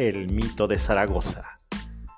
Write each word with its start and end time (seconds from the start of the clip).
El 0.00 0.28
Mito 0.32 0.66
de 0.66 0.78
Zaragoza, 0.78 1.58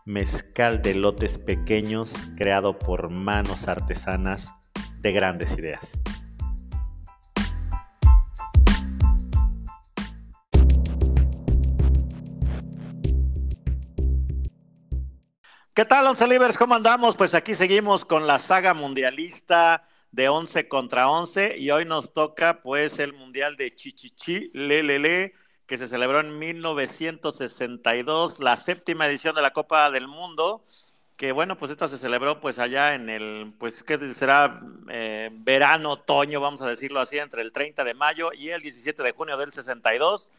mezcal 0.04 0.82
de 0.82 0.94
lotes 0.94 1.36
pequeños 1.36 2.14
creado 2.36 2.78
por 2.78 3.10
manos 3.10 3.66
artesanas 3.66 4.54
de 5.00 5.10
grandes 5.10 5.58
ideas. 5.58 5.80
¿Qué 15.74 15.84
tal, 15.84 16.06
Once 16.06 16.24
Libres? 16.28 16.56
¿Cómo 16.56 16.76
andamos? 16.76 17.16
Pues 17.16 17.34
aquí 17.34 17.54
seguimos 17.54 18.04
con 18.04 18.28
la 18.28 18.38
saga 18.38 18.74
mundialista 18.74 19.88
de 20.12 20.28
11 20.28 20.68
contra 20.68 21.10
11 21.10 21.58
y 21.58 21.72
hoy 21.72 21.84
nos 21.84 22.12
toca 22.12 22.62
pues 22.62 23.00
el 23.00 23.12
Mundial 23.12 23.56
de 23.56 23.74
Chichichi, 23.74 24.52
Lelele, 24.54 25.32
que 25.72 25.78
se 25.78 25.88
celebró 25.88 26.20
en 26.20 26.38
1962, 26.38 28.40
la 28.40 28.56
séptima 28.56 29.06
edición 29.06 29.34
de 29.34 29.40
la 29.40 29.54
Copa 29.54 29.90
del 29.90 30.06
Mundo, 30.06 30.62
que 31.16 31.32
bueno, 31.32 31.56
pues 31.56 31.70
esta 31.70 31.88
se 31.88 31.96
celebró 31.96 32.42
pues 32.42 32.58
allá 32.58 32.94
en 32.94 33.08
el, 33.08 33.54
pues 33.58 33.82
qué 33.82 33.96
será 34.12 34.60
eh, 34.90 35.30
verano, 35.32 35.92
otoño, 35.92 36.42
vamos 36.42 36.60
a 36.60 36.68
decirlo 36.68 37.00
así, 37.00 37.16
entre 37.16 37.40
el 37.40 37.52
30 37.52 37.84
de 37.84 37.94
mayo 37.94 38.34
y 38.34 38.50
el 38.50 38.60
17 38.60 39.02
de 39.02 39.12
junio 39.12 39.38
del 39.38 39.54
62. 39.54 40.30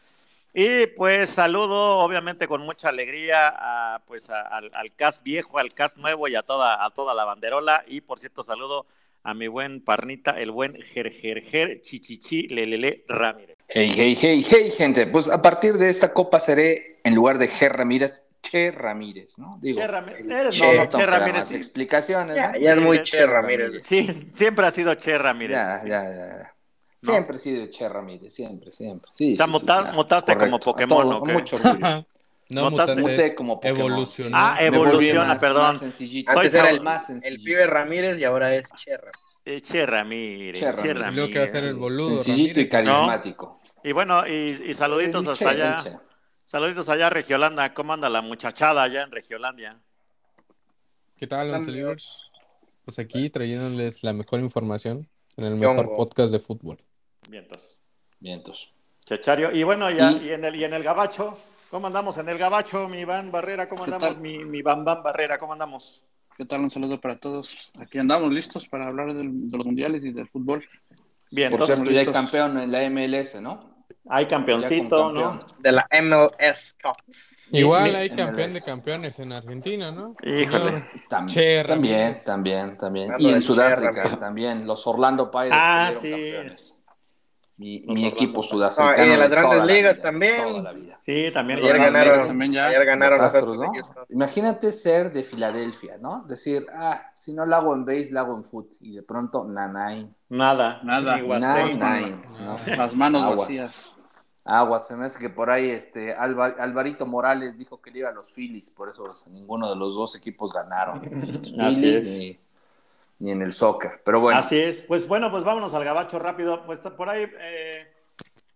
Y 0.54 0.86
pues 0.86 1.32
saludo 1.32 1.98
obviamente 1.98 2.48
con 2.48 2.62
mucha 2.62 2.90
alegría 2.90 4.04
pues 4.06 4.30
al, 4.30 4.70
al 4.72 4.96
cast 4.96 5.24
viejo, 5.24 5.58
al 5.58 5.74
cast 5.74 5.98
nuevo 5.98 6.28
y 6.28 6.36
a 6.36 6.44
toda, 6.44 6.86
a 6.86 6.92
toda 6.92 7.16
la 7.16 7.26
banderola. 7.26 7.84
Y 7.88 8.02
por 8.02 8.20
cierto 8.20 8.44
saludo 8.44 8.86
a 9.24 9.34
mi 9.34 9.48
buen 9.48 9.84
Parnita, 9.84 10.40
el 10.40 10.52
buen 10.52 10.80
Gergerger 10.80 11.82
Chichichi 11.82 12.50
Lelele 12.50 13.04
Ramírez. 13.08 13.53
Hey, 13.68 13.90
hey, 13.96 14.16
hey, 14.20 14.46
hey, 14.48 14.72
gente. 14.72 15.08
Pues 15.08 15.30
a 15.30 15.42
partir 15.42 15.74
de 15.74 15.90
esta 15.90 16.14
copa 16.14 16.40
seré, 16.40 17.00
en 17.04 17.16
lugar 17.16 17.38
de 17.38 17.48
Ger 17.48 17.74
Ramírez, 17.74 18.22
Che 18.42 18.72
Ramírez, 18.72 19.38
¿no? 19.40 19.58
Digo, 19.62 19.80
che 19.80 19.88
Ramírez. 19.88 20.30
Eres 20.30 20.60
che, 20.60 20.78
no, 20.78 20.90
che 20.90 21.06
Ramírez. 21.06 21.46
Sí. 21.46 21.56
Explicaciones. 21.56 22.36
Ya, 22.36 22.52
ya 22.60 22.74
sí, 22.74 22.80
es 22.80 22.86
muy 22.86 23.04
Che 23.04 23.26
Ramírez. 23.26 23.86
Sí, 23.88 24.30
siempre 24.34 24.68
ha 24.68 24.72
sido 24.72 24.94
Che 24.96 25.18
Ramírez. 25.18 25.56
Ya, 25.58 25.82
ya, 25.86 26.04
ya. 26.14 26.54
¿No? 27.02 27.12
Siempre 27.14 27.38
he 27.38 27.40
sido 27.40 27.66
Che 27.70 27.88
Ramírez, 27.90 28.34
siempre, 28.34 28.72
siempre. 28.72 29.10
Sí, 29.14 29.34
o 29.34 29.36
sea, 29.38 29.46
sí, 29.46 29.52
muta, 29.52 29.92
mutaste 29.94 30.34
Correcto. 30.34 30.46
como 30.46 30.60
Pokémon, 30.60 31.04
Todo, 31.08 31.18
¿o 31.18 31.20
con 31.20 31.28
qué? 31.30 31.34
mucho 31.34 31.56
orgullo. 31.56 32.06
No, 32.50 32.70
mutaste, 32.70 33.02
Muté 33.02 33.34
como 33.34 33.56
Pokémon. 33.56 33.80
evolucionó. 33.80 34.38
Ah, 34.38 34.58
evoluciona, 34.60 35.26
más- 35.34 35.40
perdón. 35.42 35.64
Más. 35.64 35.78
Soy 35.96 36.24
Antes 36.28 36.54
era 36.54 36.70
el, 36.70 36.82
más 36.82 37.10
el 37.10 37.22
sencillo. 37.22 37.44
pibe 37.46 37.66
Ramírez 37.66 38.20
y 38.20 38.26
ahora 38.26 38.54
es 38.54 38.68
Cherra. 38.76 39.10
Eh, 39.10 39.23
Che 39.46 39.86
Ramírez. 39.86 40.60
Che 40.60 40.74
Che 40.82 40.94
Ramírez. 40.94 41.12
Y 41.12 41.16
luego 41.16 41.34
que 41.34 41.40
va 41.40 41.46
a 41.46 41.48
ser 41.48 41.64
Ramírez. 41.64 41.74
el 41.74 41.76
boludo. 41.80 42.20
Sencillito 42.20 42.60
y 42.62 42.70
carismático. 42.70 43.58
Y 43.84 43.92
bueno, 43.92 44.26
y, 44.28 44.32
y 44.66 44.74
saluditos 44.74 45.28
hasta 45.28 45.46
Che, 45.54 45.62
allá. 45.64 46.02
Saluditos 46.46 46.88
allá 46.90 47.10
Regiolanda. 47.10 47.74
¿Cómo 47.74 47.94
anda 47.94 48.10
la 48.10 48.22
muchachada 48.22 48.84
allá 48.84 49.04
en 49.04 49.12
Regiolandia? 49.12 49.80
¿Qué 51.18 51.28
tal, 51.28 51.52
Libres? 51.66 52.24
Pues 52.86 53.00
aquí 53.00 53.30
trayéndoles 53.30 54.04
la 54.04 54.14
mejor 54.14 54.40
información 54.42 55.08
en 55.38 55.46
el 55.46 55.60
Yongo. 55.60 55.82
mejor 55.84 55.96
podcast 55.96 56.32
de 56.32 56.40
fútbol. 56.40 56.78
Vientos. 57.30 57.82
Vientos. 58.20 58.74
Chechario. 59.06 59.52
Y 59.52 59.64
bueno, 59.64 59.90
ya, 59.92 60.12
Y- 60.12 60.28
y, 60.28 60.32
en 60.32 60.44
el, 60.46 60.56
y 60.56 60.64
en 60.66 60.74
el 60.74 60.84
Gabacho, 60.84 61.38
¿cómo 61.70 61.88
andamos 61.88 62.18
en 62.18 62.28
el 62.30 62.38
Gabacho, 62.38 62.88
mi 62.90 63.00
Iván 63.00 63.32
Barrera? 63.32 63.68
¿Cómo 63.70 63.86
¿Qué 63.86 63.92
andamos, 63.94 64.18
mi, 64.20 64.38
mi 64.46 64.62
Bam 64.62 64.84
Bam 64.86 65.02
Barrera? 65.04 65.38
¿Cómo 65.38 65.54
andamos? 65.54 66.04
¿Qué 66.38 66.46
tal? 66.46 66.62
Un 66.62 66.72
saludo 66.72 67.00
para 67.00 67.18
todos. 67.20 67.72
Aquí 67.80 67.98
andamos 68.00 68.32
listos 68.34 68.68
para 68.68 68.88
hablar 68.88 69.14
del- 69.14 69.48
de 69.48 69.58
los 69.58 69.66
mundiales 69.66 70.04
y 70.04 70.12
del 70.12 70.28
fútbol. 70.30 70.66
Bien, 71.32 71.50
Por 71.52 71.62
entonces, 71.62 71.76
cierto, 71.78 71.92
ya 71.94 72.00
hay 72.02 72.06
campeón 72.14 72.58
en 72.60 72.72
la 72.72 72.84
MLS, 72.84 73.42
¿no? 73.42 73.72
hay 74.10 74.26
campeoncito, 74.28 75.12
¿no? 75.14 75.40
De 75.60 75.72
la 75.72 75.88
MLS 75.92 76.76
Cup. 76.82 76.98
Igual 77.52 77.96
hay 77.96 78.10
MLS. 78.10 78.16
campeón 78.26 78.54
de 78.54 78.62
campeones 78.62 79.20
en 79.20 79.32
Argentina, 79.32 79.92
¿no? 79.92 80.16
Híjole. 80.24 80.86
También, 81.10 82.18
también, 82.26 82.78
también. 82.78 83.12
Hablando 83.12 83.30
Y 83.30 83.34
en 83.34 83.42
Sudáfrica 83.42 84.18
también. 84.20 84.68
Los 84.68 84.86
Orlando 84.88 85.32
Pirates 85.32 85.52
Ah, 85.54 85.92
sí. 85.92 86.10
campeones. 86.12 86.76
Mi, 87.56 88.06
equipo 88.08 88.42
sudafricano. 88.42 88.98
No, 88.98 88.98
y 88.98 89.12
en 89.14 89.20
las 89.20 89.30
de 89.30 89.36
grandes 89.36 89.52
toda 89.54 89.66
la 89.66 89.74
ligas 89.74 89.94
vida, 89.96 90.04
también. 90.04 90.42
Toda 90.44 90.62
la 90.64 90.72
vida. 90.74 90.98
Sí, 91.00 91.32
también 91.32 91.60
Ayer 91.60 91.70
los 91.72 91.80
ganaron, 91.86 92.10
Astros. 92.12 92.28
también 92.28 92.52
ya. 92.54 92.66
ayer 92.68 92.86
ganaron 92.86 93.18
Los 93.22 93.36
Astros, 93.36 93.58
¿no? 93.58 93.72
Imagínate 94.10 94.72
ser 94.74 95.14
de 95.14 95.24
Filadelfia, 95.24 95.98
¿no? 96.00 96.24
Decir, 96.28 96.66
ah, 96.74 97.12
si 97.16 97.34
no 97.34 97.46
lo 97.46 97.56
hago 97.56 97.74
en 97.76 97.86
base, 97.86 98.10
lo 98.12 98.20
hago 98.22 98.36
en 98.36 98.44
foot. 98.44 98.74
Y 98.82 98.96
de 98.96 99.04
pronto, 99.04 99.46
nanay. 99.46 100.10
Nada. 100.30 100.82
Nada. 100.84 101.18
Nine, 101.18 102.24
¿no? 102.42 102.58
Las 102.76 102.96
manos 102.96 103.22
Aguas. 103.22 103.40
vacías. 103.40 103.94
Aguas, 104.46 104.88
se 104.88 104.96
me 104.98 105.06
hace 105.06 105.20
que 105.20 105.30
por 105.30 105.50
ahí 105.50 105.70
este 105.70 106.14
Alva- 106.16 106.56
Alvarito 106.60 107.06
Morales 107.06 107.58
dijo 107.58 107.82
que 107.82 107.92
le 107.92 108.00
iba 108.00 108.10
a 108.10 108.12
los 108.12 108.34
Phillies, 108.34 108.72
por 108.72 108.90
eso 108.90 109.06
ninguno 109.32 109.70
de 109.70 109.78
los 109.78 109.96
dos 109.96 110.18
equipos 110.18 110.52
ganaron. 110.52 110.98
Así 111.62 111.82
Phillies 111.82 112.06
es. 112.08 112.38
Ni 113.24 113.32
en 113.32 113.42
el 113.42 113.54
soccer. 113.54 114.02
Pero 114.04 114.20
bueno, 114.20 114.38
Así 114.38 114.60
es. 114.60 114.82
Pues 114.82 115.08
bueno, 115.08 115.32
pues 115.32 115.46
vámonos 115.46 115.74
al 115.74 115.86
gabacho 115.86 116.20
rápido. 116.20 116.66
Pues 116.66 116.80
por 116.80 117.10
ahí, 117.10 117.26
eh, 117.40 117.88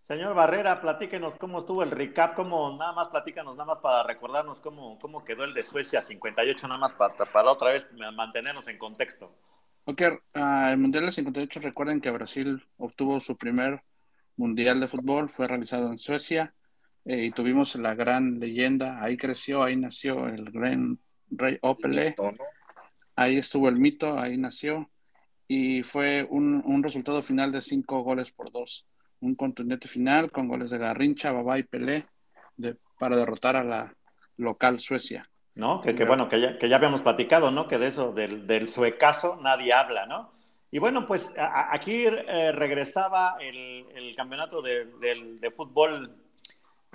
señor 0.02 0.34
Barrera, 0.34 0.82
platíquenos 0.82 1.36
cómo 1.36 1.60
estuvo 1.60 1.82
el 1.82 1.90
recap, 1.90 2.34
cómo 2.34 2.76
nada 2.76 2.92
más 2.92 3.08
platícanos, 3.08 3.56
nada 3.56 3.64
más 3.64 3.78
para 3.78 4.02
recordarnos 4.02 4.60
cómo, 4.60 4.98
cómo 4.98 5.24
quedó 5.24 5.44
el 5.44 5.54
de 5.54 5.62
Suecia 5.62 6.02
58, 6.02 6.68
nada 6.68 6.78
más 6.78 6.92
para, 6.92 7.14
para 7.14 7.50
otra 7.50 7.70
vez 7.70 7.90
mantenernos 8.14 8.68
en 8.68 8.76
contexto. 8.76 9.34
Ok, 9.86 10.02
ah, 10.34 10.68
el 10.70 10.76
Mundial 10.76 11.04
del 11.04 11.14
58, 11.14 11.60
recuerden 11.60 12.02
que 12.02 12.10
Brasil 12.10 12.62
obtuvo 12.76 13.20
su 13.20 13.38
primer 13.38 13.82
Mundial 14.36 14.80
de 14.80 14.88
fútbol, 14.88 15.30
fue 15.30 15.48
realizado 15.48 15.90
en 15.90 15.98
Suecia 15.98 16.52
eh, 17.06 17.24
y 17.24 17.30
tuvimos 17.30 17.74
la 17.74 17.94
gran 17.94 18.38
leyenda, 18.38 19.02
ahí 19.02 19.16
creció, 19.16 19.62
ahí 19.62 19.76
nació 19.76 20.28
el 20.28 20.50
gran 20.50 20.98
rey 21.30 21.58
Opele, 21.62 22.14
ahí 23.18 23.36
estuvo 23.36 23.68
el 23.68 23.76
mito, 23.76 24.18
ahí 24.18 24.36
nació 24.36 24.88
y 25.46 25.82
fue 25.82 26.26
un, 26.30 26.62
un 26.64 26.82
resultado 26.82 27.22
final 27.22 27.52
de 27.52 27.60
cinco 27.62 28.02
goles 28.02 28.30
por 28.32 28.50
dos, 28.52 28.86
un 29.20 29.34
contundente 29.34 29.88
final 29.88 30.30
con 30.30 30.46
goles 30.48 30.70
de 30.70 30.78
Garrincha, 30.78 31.32
Babá 31.32 31.58
y 31.58 31.62
Pelé 31.64 32.06
de- 32.56 32.76
para 32.98 33.16
derrotar 33.16 33.56
a 33.56 33.64
la 33.64 33.94
local 34.36 34.78
Suecia. 34.80 35.28
¿no? 35.54 35.80
Que, 35.80 35.94
que 35.94 36.04
bueno, 36.04 36.28
que 36.28 36.40
ya, 36.40 36.56
que 36.58 36.68
ya 36.68 36.76
habíamos 36.76 37.02
platicado, 37.02 37.50
¿no? 37.50 37.66
Que 37.66 37.78
de 37.78 37.88
eso, 37.88 38.12
del, 38.12 38.46
del 38.46 38.68
suecaso, 38.68 39.40
nadie 39.42 39.72
habla, 39.72 40.06
¿no? 40.06 40.30
Y 40.70 40.78
bueno, 40.78 41.04
pues 41.06 41.34
a- 41.36 41.74
aquí 41.74 42.04
eh, 42.06 42.52
regresaba 42.52 43.36
el, 43.40 43.84
el 43.94 44.14
campeonato 44.14 44.62
de, 44.62 44.84
del- 45.00 45.40
de 45.40 45.50
fútbol, 45.50 46.14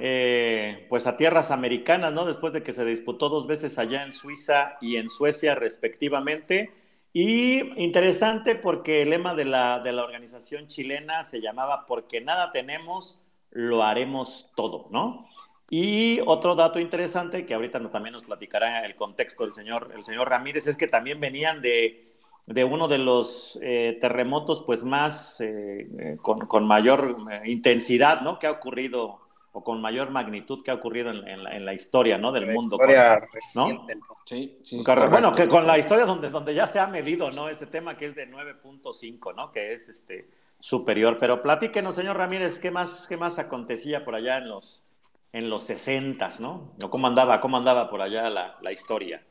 eh, 0.05 0.85
pues 0.89 1.07
a 1.07 1.15
tierras 1.15 1.49
americanas, 1.49 2.11
¿no? 2.11 2.25
Después 2.25 2.51
de 2.51 2.61
que 2.61 2.73
se 2.73 2.83
disputó 2.83 3.29
dos 3.29 3.47
veces 3.47 3.79
allá 3.79 4.03
en 4.03 4.11
Suiza 4.11 4.75
y 4.81 4.97
en 4.97 5.09
Suecia, 5.09 5.55
respectivamente. 5.55 6.73
Y 7.13 7.61
interesante 7.81 8.55
porque 8.55 9.03
el 9.03 9.11
lema 9.11 9.33
de 9.33 9.45
la, 9.45 9.79
de 9.79 9.93
la 9.93 10.03
organización 10.03 10.67
chilena 10.67 11.23
se 11.23 11.39
llamaba 11.39 11.85
Porque 11.85 12.19
nada 12.19 12.51
tenemos, 12.51 13.23
lo 13.51 13.81
haremos 13.81 14.51
todo, 14.57 14.89
¿no? 14.91 15.29
Y 15.69 16.19
otro 16.25 16.55
dato 16.55 16.81
interesante 16.81 17.45
que 17.45 17.53
ahorita 17.53 17.89
también 17.89 18.11
nos 18.11 18.25
platicará 18.25 18.85
el 18.85 18.97
contexto 18.97 19.45
el 19.45 19.53
señor, 19.53 19.93
el 19.95 20.03
señor 20.03 20.29
Ramírez 20.29 20.67
es 20.67 20.75
que 20.75 20.89
también 20.89 21.21
venían 21.21 21.61
de, 21.61 22.11
de 22.47 22.63
uno 22.65 22.89
de 22.89 22.97
los 22.97 23.57
eh, 23.61 23.97
terremotos 24.01 24.63
pues 24.65 24.83
más 24.83 25.39
eh, 25.39 26.17
con, 26.21 26.39
con 26.39 26.67
mayor 26.67 27.15
intensidad, 27.45 28.19
¿no? 28.19 28.37
Que 28.37 28.47
ha 28.47 28.51
ocurrido 28.51 29.22
o 29.55 29.63
con 29.63 29.79
mayor 29.81 30.09
magnitud 30.09 30.61
que 30.63 30.71
ha 30.71 30.73
ocurrido 30.73 31.11
en, 31.11 31.27
en 31.27 31.43
la, 31.43 31.55
en 31.55 31.63
la 31.63 31.73
historia, 31.73 32.17
¿no? 32.17 32.31
Del 32.31 32.47
La 32.47 32.53
mundo. 32.53 32.75
historia 32.75 33.19
Con- 33.19 33.29
reciente, 33.31 33.95
¿no? 33.95 34.15
sí, 34.25 34.57
sí. 34.63 34.83
Bueno, 35.09 35.31
que 35.31 35.47
con 35.47 35.65
la 35.67 35.77
historia 35.77 36.05
donde, 36.05 36.29
donde 36.29 36.53
ya 36.55 36.65
se 36.67 36.79
ha 36.79 36.87
medido, 36.87 37.29
¿no? 37.31 37.49
Este 37.49 37.67
tema 37.67 37.95
que 37.95 38.07
es 38.07 38.15
de 38.15 38.27
9.5, 38.29 39.35
¿no? 39.35 39.51
Que 39.51 39.73
es 39.73 39.89
este 39.89 40.27
superior. 40.59 41.17
Pero 41.19 41.41
platíquenos, 41.41 41.95
señor 41.95 42.17
Ramírez, 42.17 42.59
¿qué 42.59 42.71
más, 42.71 43.05
qué 43.07 43.15
más 43.15 43.37
acontecía 43.39 44.03
por 44.03 44.15
allá 44.15 44.37
en 44.39 44.49
los, 44.49 44.83
en 45.31 45.49
los 45.49 45.63
60, 45.65 46.29
¿no? 46.39 46.71
¿O 46.81 46.89
cómo 46.89 47.05
andaba, 47.07 47.39
cómo 47.39 47.57
andaba 47.57 47.89
por 47.89 48.01
allá 48.01 48.29
la, 48.31 48.57
la 48.61 48.71
historia? 48.71 49.23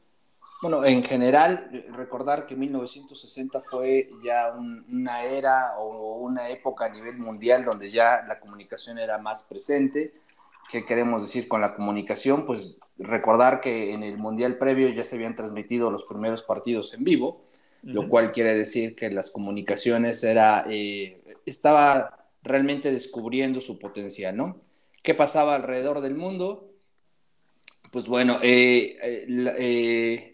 Bueno, 0.62 0.84
en 0.84 1.02
general, 1.02 1.86
recordar 1.92 2.46
que 2.46 2.54
1960 2.54 3.60
fue 3.62 4.08
ya 4.24 4.52
un- 4.56 4.84
una 4.88 5.24
era 5.24 5.76
o 5.78 6.18
una 6.20 6.50
época 6.50 6.84
a 6.86 6.88
nivel 6.88 7.18
mundial 7.18 7.64
donde 7.64 7.90
ya 7.90 8.22
la 8.28 8.38
comunicación 8.38 8.98
era 8.98 9.18
más 9.18 9.42
presente. 9.44 10.14
¿Qué 10.70 10.84
queremos 10.84 11.22
decir 11.22 11.48
con 11.48 11.60
la 11.60 11.74
comunicación? 11.74 12.46
Pues 12.46 12.78
recordar 12.98 13.60
que 13.60 13.92
en 13.92 14.04
el 14.04 14.16
Mundial 14.18 14.56
previo 14.56 14.88
ya 14.90 15.02
se 15.04 15.16
habían 15.16 15.34
transmitido 15.34 15.90
los 15.90 16.04
primeros 16.04 16.42
partidos 16.44 16.94
en 16.94 17.02
vivo, 17.04 17.42
lo 17.90 18.02
Ujú. 18.02 18.08
cual 18.08 18.30
quiere 18.30 18.54
decir 18.54 18.94
que 18.94 19.10
las 19.10 19.30
comunicaciones 19.30 20.22
era, 20.22 20.64
eh, 20.68 21.20
estaba 21.44 22.28
realmente 22.44 22.92
descubriendo 22.92 23.60
su 23.60 23.78
potencial, 23.80 24.36
¿no? 24.36 24.56
¿Qué 25.02 25.14
pasaba 25.14 25.56
alrededor 25.56 26.00
del 26.00 26.14
mundo? 26.14 26.68
Pues 27.90 28.06
bueno, 28.06 28.38
eh, 28.42 28.96
eh, 29.02 29.26
eh, 29.58 30.31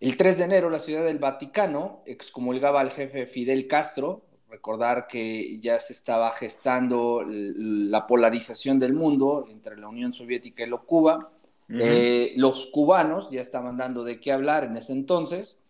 el 0.00 0.16
3 0.16 0.38
de 0.38 0.44
enero 0.44 0.70
la 0.70 0.78
ciudad 0.78 1.04
del 1.04 1.18
Vaticano 1.18 2.02
excomulgaba 2.06 2.80
al 2.80 2.90
jefe 2.90 3.26
Fidel 3.26 3.66
Castro, 3.66 4.22
recordar 4.48 5.08
que 5.08 5.58
ya 5.60 5.80
se 5.80 5.92
estaba 5.92 6.32
gestando 6.32 7.24
la 7.26 8.06
polarización 8.06 8.78
del 8.78 8.94
mundo 8.94 9.46
entre 9.50 9.76
la 9.76 9.88
Unión 9.88 10.12
Soviética 10.12 10.64
y 10.64 10.68
lo 10.68 10.84
Cuba. 10.84 11.30
Eh, 11.70 12.32
los 12.36 12.68
cubanos 12.68 13.28
ya 13.30 13.42
estaban 13.42 13.76
dando 13.76 14.02
de 14.02 14.20
qué 14.20 14.32
hablar 14.32 14.64
en 14.64 14.76
ese 14.76 14.92
entonces. 14.92 15.60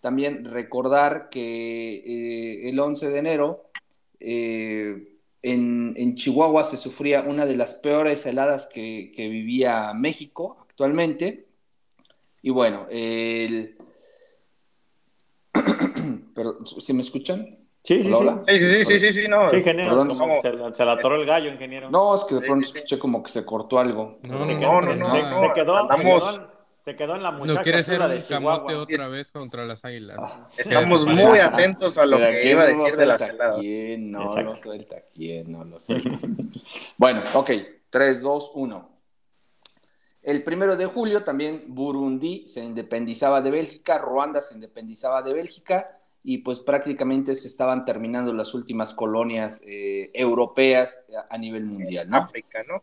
También 0.00 0.44
recordar 0.44 1.30
que 1.30 1.96
eh, 1.96 2.68
el 2.68 2.78
11 2.78 3.08
de 3.08 3.18
enero 3.18 3.64
eh, 4.20 5.16
en, 5.42 5.94
en 5.96 6.14
Chihuahua 6.14 6.62
se 6.62 6.76
sufría 6.76 7.22
una 7.22 7.44
de 7.44 7.56
las 7.56 7.74
peores 7.74 8.24
heladas 8.26 8.68
que, 8.68 9.12
que 9.16 9.28
vivía 9.28 9.92
México 9.94 10.58
actualmente. 10.60 11.46
Y 12.42 12.50
bueno, 12.50 12.86
el... 12.90 13.77
Pero, 16.38 16.64
¿sí 16.64 16.92
me 16.92 17.00
escuchan? 17.02 17.58
Sí, 17.82 18.02
sí, 18.04 18.12
Hola, 18.12 18.18
sí. 18.18 18.24
hola. 18.24 18.42
Sí, 18.46 18.58
sí, 18.60 18.68
sí, 18.68 18.84
sí, 18.84 19.00
sí, 19.00 19.22
sí, 19.22 19.28
no. 19.28 19.48
Sí, 19.50 19.56
ingeniero, 19.56 19.90
Perdón, 19.90 20.10
es 20.12 20.18
como 20.18 20.36
¿cómo? 20.40 20.68
se, 20.70 20.74
se 20.76 20.84
le 20.84 20.90
atoró 20.92 21.16
el 21.16 21.26
gallo, 21.26 21.50
ingeniero. 21.50 21.90
No, 21.90 22.14
es 22.14 22.24
que 22.24 22.36
de 22.36 22.40
pronto 22.42 22.64
sí, 22.66 22.72
sí. 22.72 22.78
escuché 22.78 22.98
como 23.00 23.22
que 23.24 23.30
se 23.32 23.44
cortó 23.44 23.80
algo. 23.80 24.18
No, 24.22 24.46
se, 24.46 24.52
no, 24.54 24.58
quedó, 24.60 24.72
no, 24.72 24.80
se- 24.82 24.96
no, 24.96 25.10
se- 25.10 25.22
no, 25.22 25.40
se 25.40 25.52
quedó, 25.52 25.74
se 25.74 25.80
andamos- 25.82 26.04
quedó 26.04 26.34
en- 26.36 26.58
se 26.78 26.96
quedó 26.96 27.14
en 27.16 27.22
la 27.24 27.32
No 27.32 27.38
muchacha 27.38 27.62
quiere 27.62 27.82
ser 27.82 28.00
un 28.00 28.08
de 28.10 28.22
camote 28.28 28.74
otra 28.76 29.08
vez 29.08 29.32
contra 29.32 29.66
las 29.66 29.84
águilas. 29.84 30.16
Ah. 30.20 30.44
Estamos 30.56 31.04
muy 31.06 31.38
atentos 31.40 31.98
a 31.98 32.06
lo 32.06 32.18
Pero 32.18 32.30
que 32.30 32.40
¿quién 32.40 32.52
iba 32.52 32.62
a 32.64 32.70
no 32.72 32.84
decir 32.84 32.98
de 32.98 33.06
las 33.06 33.20
heladas. 33.20 33.60
¿Quién 33.60 34.10
no 34.12 34.20
Exacto. 34.22 34.42
lo 34.44 34.54
suelta? 34.54 34.96
¿Quién 35.14 35.52
no 35.52 35.64
lo 35.64 35.80
suelta? 35.80 36.18
bueno, 36.96 37.22
ok. 37.34 37.50
3, 37.90 38.22
2, 38.22 38.52
1. 38.54 38.90
El 40.22 40.42
primero 40.44 40.76
de 40.76 40.86
julio 40.86 41.24
también 41.24 41.64
Burundi 41.68 42.48
se 42.48 42.62
independizaba 42.64 43.40
de 43.40 43.50
Bélgica, 43.50 43.98
Ruanda 43.98 44.40
se 44.40 44.54
independizaba 44.54 45.22
de 45.22 45.32
Bélgica 45.32 45.97
y 46.22 46.38
pues 46.38 46.60
prácticamente 46.60 47.36
se 47.36 47.48
estaban 47.48 47.84
terminando 47.84 48.32
las 48.32 48.54
últimas 48.54 48.92
colonias 48.94 49.62
eh, 49.66 50.10
europeas 50.12 51.06
a, 51.30 51.38
nivel 51.38 51.64
mundial, 51.64 52.10
¿no? 52.10 52.18
África, 52.18 52.62
¿no? 52.68 52.82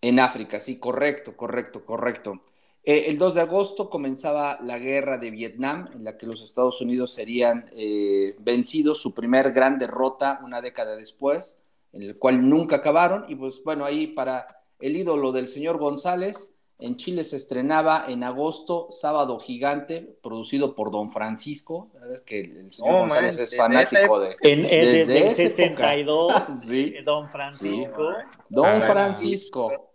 En 0.00 0.20
África, 0.20 0.60
sí, 0.60 0.78
correcto, 0.78 1.36
correcto, 1.36 1.84
correcto. 1.84 2.40
Eh, 2.84 3.06
el 3.08 3.18
2 3.18 3.34
de 3.34 3.40
agosto 3.40 3.90
comenzaba 3.90 4.58
la 4.62 4.78
guerra 4.78 5.18
de 5.18 5.30
Vietnam, 5.30 5.90
en 5.92 6.04
la 6.04 6.16
que 6.16 6.26
los 6.26 6.40
Estados 6.40 6.80
Unidos 6.80 7.12
serían 7.12 7.64
eh, 7.72 8.36
vencidos, 8.38 9.02
su 9.02 9.12
primer 9.12 9.50
gran 9.50 9.78
derrota 9.78 10.40
una 10.44 10.60
década 10.60 10.94
después, 10.94 11.60
en 11.92 12.02
el 12.02 12.16
cual 12.16 12.48
nunca 12.48 12.76
acabaron. 12.76 13.24
Y 13.28 13.34
pues 13.34 13.60
bueno, 13.64 13.84
ahí 13.84 14.06
para 14.06 14.46
el 14.78 14.96
ídolo 14.96 15.32
del 15.32 15.48
señor 15.48 15.78
González, 15.78 16.52
en 16.78 16.96
Chile 16.96 17.24
se 17.24 17.36
estrenaba 17.36 18.04
en 18.08 18.22
agosto 18.22 18.88
Sábado 18.90 19.38
Gigante, 19.40 20.18
producido 20.22 20.74
por 20.74 20.90
Don 20.90 21.10
Francisco, 21.10 21.90
que 22.26 22.40
el, 22.40 22.72
señor 22.72 22.94
Oh, 22.94 22.98
González 23.00 23.36
man, 23.36 23.44
es 23.44 23.56
fanático 23.56 24.20
de... 24.20 24.36
En, 24.42 24.60
en- 24.60 24.66
Desde 24.68 24.96
desde 24.98 25.18
el 25.18 25.22
esa 25.24 25.42
época. 25.64 25.82
62, 25.88 26.32
Sí. 26.68 26.94
Don 27.04 27.28
Francisco. 27.28 28.08
Don 28.48 28.66
Ah, 28.66 28.80
Francisco. 28.82 29.90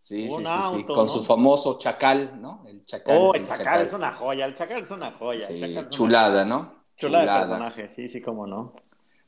Sí, 0.00 0.28
sí, 0.28 0.36
sí, 0.36 0.84
con 0.84 1.06
¿no? 1.06 1.08
su 1.08 1.22
famoso 1.22 1.78
chacal, 1.78 2.40
¿no? 2.40 2.64
El 2.66 2.84
chacal. 2.86 3.16
Oh, 3.20 3.34
el 3.34 3.42
el 3.42 3.46
chacal, 3.46 3.82
es 3.82 3.92
una 3.92 4.12
joya, 4.12 4.46
el 4.46 4.54
chacal 4.54 4.82
es 4.82 4.90
una 4.90 5.12
joya. 5.12 5.46
Sí, 5.46 5.52
el 5.54 5.60
Chacal 5.60 5.76
es 5.76 5.82
una 5.82 5.90
chulada, 5.90 6.44
¿no? 6.44 6.84
Chulada 6.96 7.34
de 7.34 7.38
personaje, 7.46 7.88
sí, 7.88 8.08
sí, 8.08 8.20
cómo 8.20 8.46
no. 8.46 8.74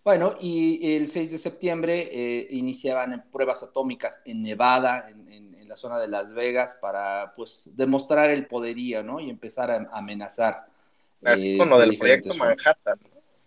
Bueno, 0.02 0.34
y 0.40 0.96
el 0.96 1.08
6 1.08 1.30
de 1.30 1.38
septiembre 1.38 2.08
eh, 2.12 2.48
iniciaban 2.50 3.24
pruebas 3.32 3.62
atómicas 3.62 4.20
en 4.26 4.42
Nevada, 4.42 5.08
en, 5.08 5.32
en- 5.32 5.53
en 5.64 5.68
la 5.70 5.76
zona 5.76 5.98
de 5.98 6.08
Las 6.08 6.32
Vegas, 6.32 6.78
para 6.80 7.32
pues 7.34 7.72
demostrar 7.76 8.30
el 8.30 8.46
poderío, 8.46 9.02
¿no? 9.02 9.18
Y 9.18 9.30
empezar 9.30 9.70
a 9.70 9.88
amenazar. 9.92 10.66
Así 11.24 11.54
eh, 11.54 11.58
como 11.58 11.78
de 11.78 11.86
del 11.86 11.98
proyecto. 11.98 12.34
Manhattan. 12.34 12.98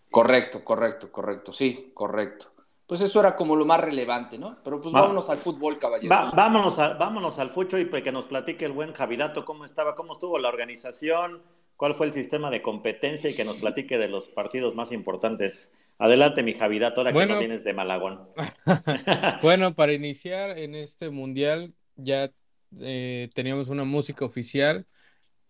Correcto, 0.09 0.63
correcto, 0.63 1.11
correcto, 1.11 1.53
sí, 1.53 1.91
correcto. 1.93 2.47
Pues 2.87 3.01
eso 3.01 3.19
era 3.19 3.35
como 3.35 3.55
lo 3.55 3.65
más 3.65 3.81
relevante, 3.81 4.39
¿no? 4.39 4.57
Pero 4.63 4.79
pues 4.81 4.95
Va- 4.95 5.01
vámonos 5.01 5.29
al 5.29 5.37
fútbol, 5.37 5.77
caballeros. 5.77 6.09
Va- 6.09 6.31
vámonos, 6.31 6.79
a- 6.79 6.93
vámonos 6.93 7.37
al 7.37 7.49
fucho 7.49 7.77
y 7.77 7.85
pues 7.85 8.01
que 8.01 8.11
nos 8.11 8.25
platique 8.25 8.65
el 8.65 8.71
buen 8.71 8.93
Javidato 8.93 9.45
cómo 9.45 9.65
estaba, 9.65 9.93
cómo 9.93 10.13
estuvo 10.13 10.39
la 10.39 10.47
organización, 10.49 11.43
cuál 11.75 11.93
fue 11.93 12.05
el 12.07 12.13
sistema 12.13 12.49
de 12.49 12.61
competencia 12.61 13.29
y 13.29 13.35
que 13.35 13.43
nos 13.43 13.57
platique 13.57 13.97
de 13.97 14.07
los 14.07 14.27
partidos 14.27 14.73
más 14.73 14.91
importantes. 14.91 15.69
Adelante, 15.99 16.43
mi 16.43 16.53
Javidato, 16.53 17.01
ahora 17.01 17.11
que 17.11 17.25
no 17.25 17.39
vienes 17.39 17.63
de 17.63 17.73
Malagón. 17.73 18.27
Bueno, 19.41 19.73
para 19.73 19.93
iniciar 19.93 20.57
en 20.57 20.75
este 20.75 21.09
mundial 21.09 21.73
ya 21.97 22.31
eh, 22.79 23.29
teníamos 23.33 23.69
una 23.69 23.83
música 23.83 24.25
oficial, 24.25 24.85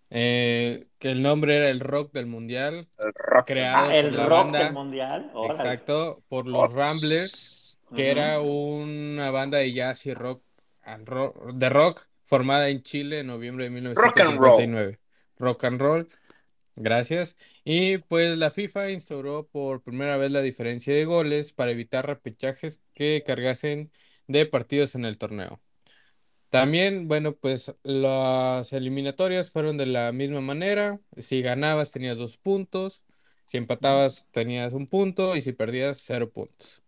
eh, 0.09 0.87
que 0.99 1.11
el 1.11 1.21
nombre 1.21 1.57
era 1.57 1.69
el 1.69 1.79
rock 1.79 2.13
del 2.13 2.27
mundial, 2.27 2.87
El 2.97 3.13
rock. 3.13 3.47
creado 3.47 3.87
Ah, 3.89 3.95
el 3.97 4.05
por 4.09 4.17
la 4.17 4.25
rock 4.25 4.31
banda, 4.43 4.63
del 4.65 4.73
mundial. 4.73 5.31
órale. 5.33 5.53
exacto, 5.59 6.23
por 6.29 6.47
los 6.47 6.71
Ramblers, 6.73 7.79
que 7.95 8.11
era 8.11 8.41
una 8.41 9.31
banda 9.31 9.57
de 9.59 9.73
jazz 9.73 10.05
y 10.05 10.13
rock, 10.13 10.43
de 11.53 11.69
rock 11.69 12.07
formada 12.25 12.69
en 12.69 12.81
Chile 12.81 13.19
en 13.19 13.27
noviembre 13.27 13.69
de 13.69 13.93
Rock 13.93 14.19
and 14.19 14.37
roll. 14.39 14.57
1959. 14.57 14.99
Rock 15.37 15.63
and 15.65 15.81
roll. 15.81 16.07
Gracias. 16.75 17.35
Y 17.63 17.97
pues 17.99 18.37
la 18.37 18.51
FIFA 18.51 18.91
instauró 18.91 19.47
por 19.47 19.81
primera 19.81 20.17
vez 20.17 20.31
la 20.31 20.41
diferencia 20.41 20.93
de 20.93 21.05
goles 21.05 21.51
para 21.53 21.71
evitar 21.71 22.05
repechajes 22.05 22.81
que 22.93 23.23
cargasen 23.25 23.91
de 24.27 24.45
partidos 24.45 24.95
en 24.95 25.05
el 25.05 25.17
torneo. 25.17 25.61
También, 26.49 27.07
bueno, 27.07 27.33
pues 27.35 27.73
las 27.83 28.71
eliminatorias 28.71 29.51
fueron 29.51 29.77
de 29.77 29.85
la 29.85 30.11
misma 30.11 30.41
manera. 30.41 30.99
Si 31.17 31.41
ganabas 31.41 31.91
tenías 31.91 32.17
dos 32.17 32.37
puntos, 32.37 33.03
si 33.45 33.57
empatabas 33.57 34.27
tenías 34.31 34.73
un 34.73 34.87
punto 34.87 35.35
y 35.35 35.41
si 35.41 35.51
perdías 35.51 36.01
cero 36.03 36.29
puntos. 36.29 36.81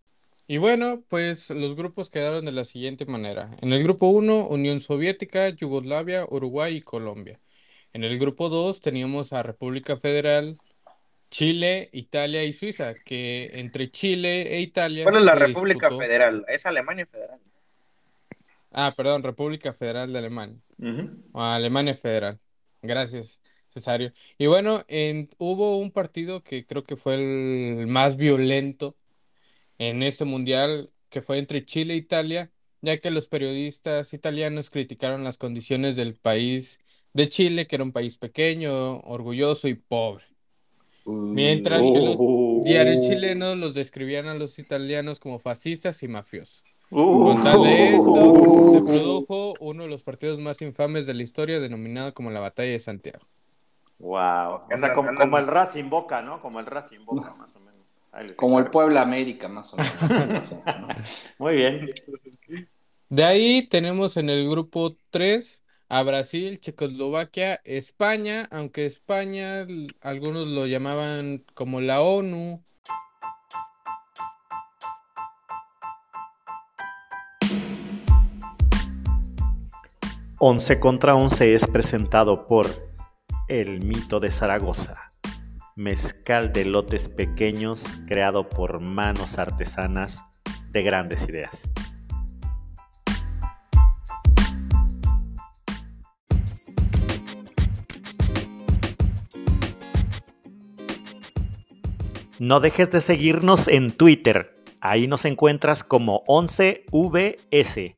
Y 0.48 0.58
bueno, 0.58 1.04
pues 1.10 1.50
los 1.52 1.76
grupos 1.76 2.10
quedaron 2.10 2.46
de 2.46 2.52
la 2.52 2.64
siguiente 2.64 3.06
manera. 3.06 3.52
En 3.62 3.72
el 3.74 3.84
grupo 3.84 4.08
1, 4.08 4.48
Unión 4.48 4.80
Soviética, 4.80 5.50
Yugoslavia, 5.50 6.26
Uruguay 6.28 6.78
y 6.78 6.82
Colombia. 6.82 7.40
En 7.94 8.04
el 8.04 8.18
grupo 8.18 8.50
2 8.50 8.82
teníamos 8.82 9.32
a 9.34 9.44
República 9.44 9.98
Federal, 9.98 10.58
Chile, 11.30 11.90
Italia 11.92 12.44
y 12.46 12.54
Suiza, 12.54 12.96
que 12.96 13.52
entre 13.54 13.92
Chile 13.92 14.56
e 14.56 14.62
Italia 14.62 15.04
¿Cuál 15.04 15.18
es 15.18 15.24
la 15.24 15.36
República 15.36 15.90
disputó- 15.90 16.00
Federal? 16.00 16.46
Es 16.48 16.66
Alemania 16.66 17.06
Federal. 17.06 17.40
Ah, 18.72 18.94
perdón, 18.96 19.24
República 19.24 19.74
Federal 19.74 20.12
de 20.14 20.20
Alemania. 20.20 20.60
O 21.32 21.42
Alemania 21.42 21.96
Federal. 21.96 22.40
Gracias, 22.82 23.42
Cesario. 23.70 24.14
Y 24.38 24.48
bueno, 24.48 24.84
en- 24.88 25.30
hubo 25.38 25.78
un 25.78 25.92
partido 25.92 26.44
que 26.44 26.66
creo 26.66 26.84
que 26.84 26.96
fue 26.96 27.16
el 27.16 27.88
más 27.88 28.16
violento 28.16 28.96
en 29.78 30.04
este 30.04 30.26
mundial, 30.26 30.92
que 31.10 31.22
fue 31.22 31.40
entre 31.40 31.66
Chile 31.66 31.94
e 31.96 31.98
Italia, 31.98 32.52
ya 32.82 33.00
que 33.00 33.12
los 33.12 33.28
periodistas 33.28 34.14
italianos 34.14 34.70
criticaron 34.70 35.24
las 35.24 35.38
condiciones 35.38 35.96
del 35.96 36.16
país 36.16 36.80
de 37.14 37.28
Chile, 37.28 37.68
que 37.68 37.76
era 37.76 37.84
un 37.84 37.92
país 37.92 38.18
pequeño, 38.18 39.00
orgulloso 39.00 39.68
y 39.68 39.74
pobre. 39.76 40.26
Mientras 41.06 41.86
que 41.86 42.00
los 42.00 42.18
Uh. 42.20 42.62
diarios 42.64 43.08
chilenos 43.08 43.58
los 43.58 43.74
describían 43.74 44.28
a 44.28 44.36
los 44.36 44.60
italianos 44.60 45.20
como 45.20 45.40
fascistas 45.40 46.04
y 46.04 46.08
mafiosos. 46.08 46.64
Uh. 46.92 47.26
Con 47.26 47.44
tal 47.44 47.64
de 47.64 47.96
esto, 47.96 48.72
se 48.72 48.82
produjo 48.82 49.54
uno 49.60 49.84
de 49.84 49.90
los 49.90 50.04
partidos 50.04 50.40
más 50.40 50.62
infames 50.62 51.06
de 51.06 51.14
la 51.14 51.24
historia, 51.24 51.60
denominado 51.60 52.14
como 52.14 52.32
la 52.32 52.40
Batalla 52.40 52.72
de 52.72 52.80
Santiago. 52.80 53.26
Wow. 54.00 54.62
O 54.74 54.78
sea, 54.78 54.94
como, 54.94 55.14
como 55.14 55.38
el 55.38 55.48
Racing 55.48 55.90
Boca, 55.90 56.22
¿no? 56.22 56.40
Como 56.40 56.60
el 56.60 56.66
Racing 56.66 57.06
Boca, 57.06 57.34
más 57.36 57.56
o 57.56 57.60
menos. 57.60 58.00
Ahí 58.12 58.28
les 58.28 58.38
Como 58.38 58.60
el. 58.60 58.70
Puebla 58.70 59.02
América, 59.02 59.48
más 59.48 59.74
o 59.74 59.78
menos. 59.78 60.56
Muy 61.38 61.56
bien. 61.56 61.94
De 63.10 63.24
ahí 63.24 63.66
tenemos 63.68 64.18
en 64.18 64.30
el 64.30 64.50
grupo 64.50 64.96
3 65.10 65.64
a 65.90 66.04
Brasil, 66.04 66.60
Checoslovaquia, 66.60 67.60
España, 67.64 68.48
aunque 68.52 68.86
España 68.86 69.68
algunos 70.02 70.48
lo 70.48 70.68
llamaban 70.68 71.44
como 71.56 71.82
la 71.82 72.02
ONU. 72.02 72.64
11 80.42 80.80
contra 80.80 81.16
11 81.16 81.54
es 81.54 81.68
presentado 81.68 82.48
por 82.48 82.66
El 83.50 83.84
mito 83.84 84.22
de 84.22 84.32
Zaragoza, 84.32 85.10
mezcal 85.76 86.54
de 86.54 86.64
lotes 86.64 87.10
pequeños 87.10 87.84
creado 88.08 88.48
por 88.48 88.80
manos 88.80 89.38
artesanas 89.38 90.24
de 90.72 90.82
grandes 90.82 91.28
ideas. 91.28 91.60
No 102.40 102.62
dejes 102.62 102.92
de 102.92 103.02
seguirnos 103.02 103.68
en 103.68 103.92
Twitter. 103.92 104.64
Ahí 104.80 105.08
nos 105.08 105.26
encuentras 105.26 105.84
como 105.84 106.24
11VS 106.28 107.98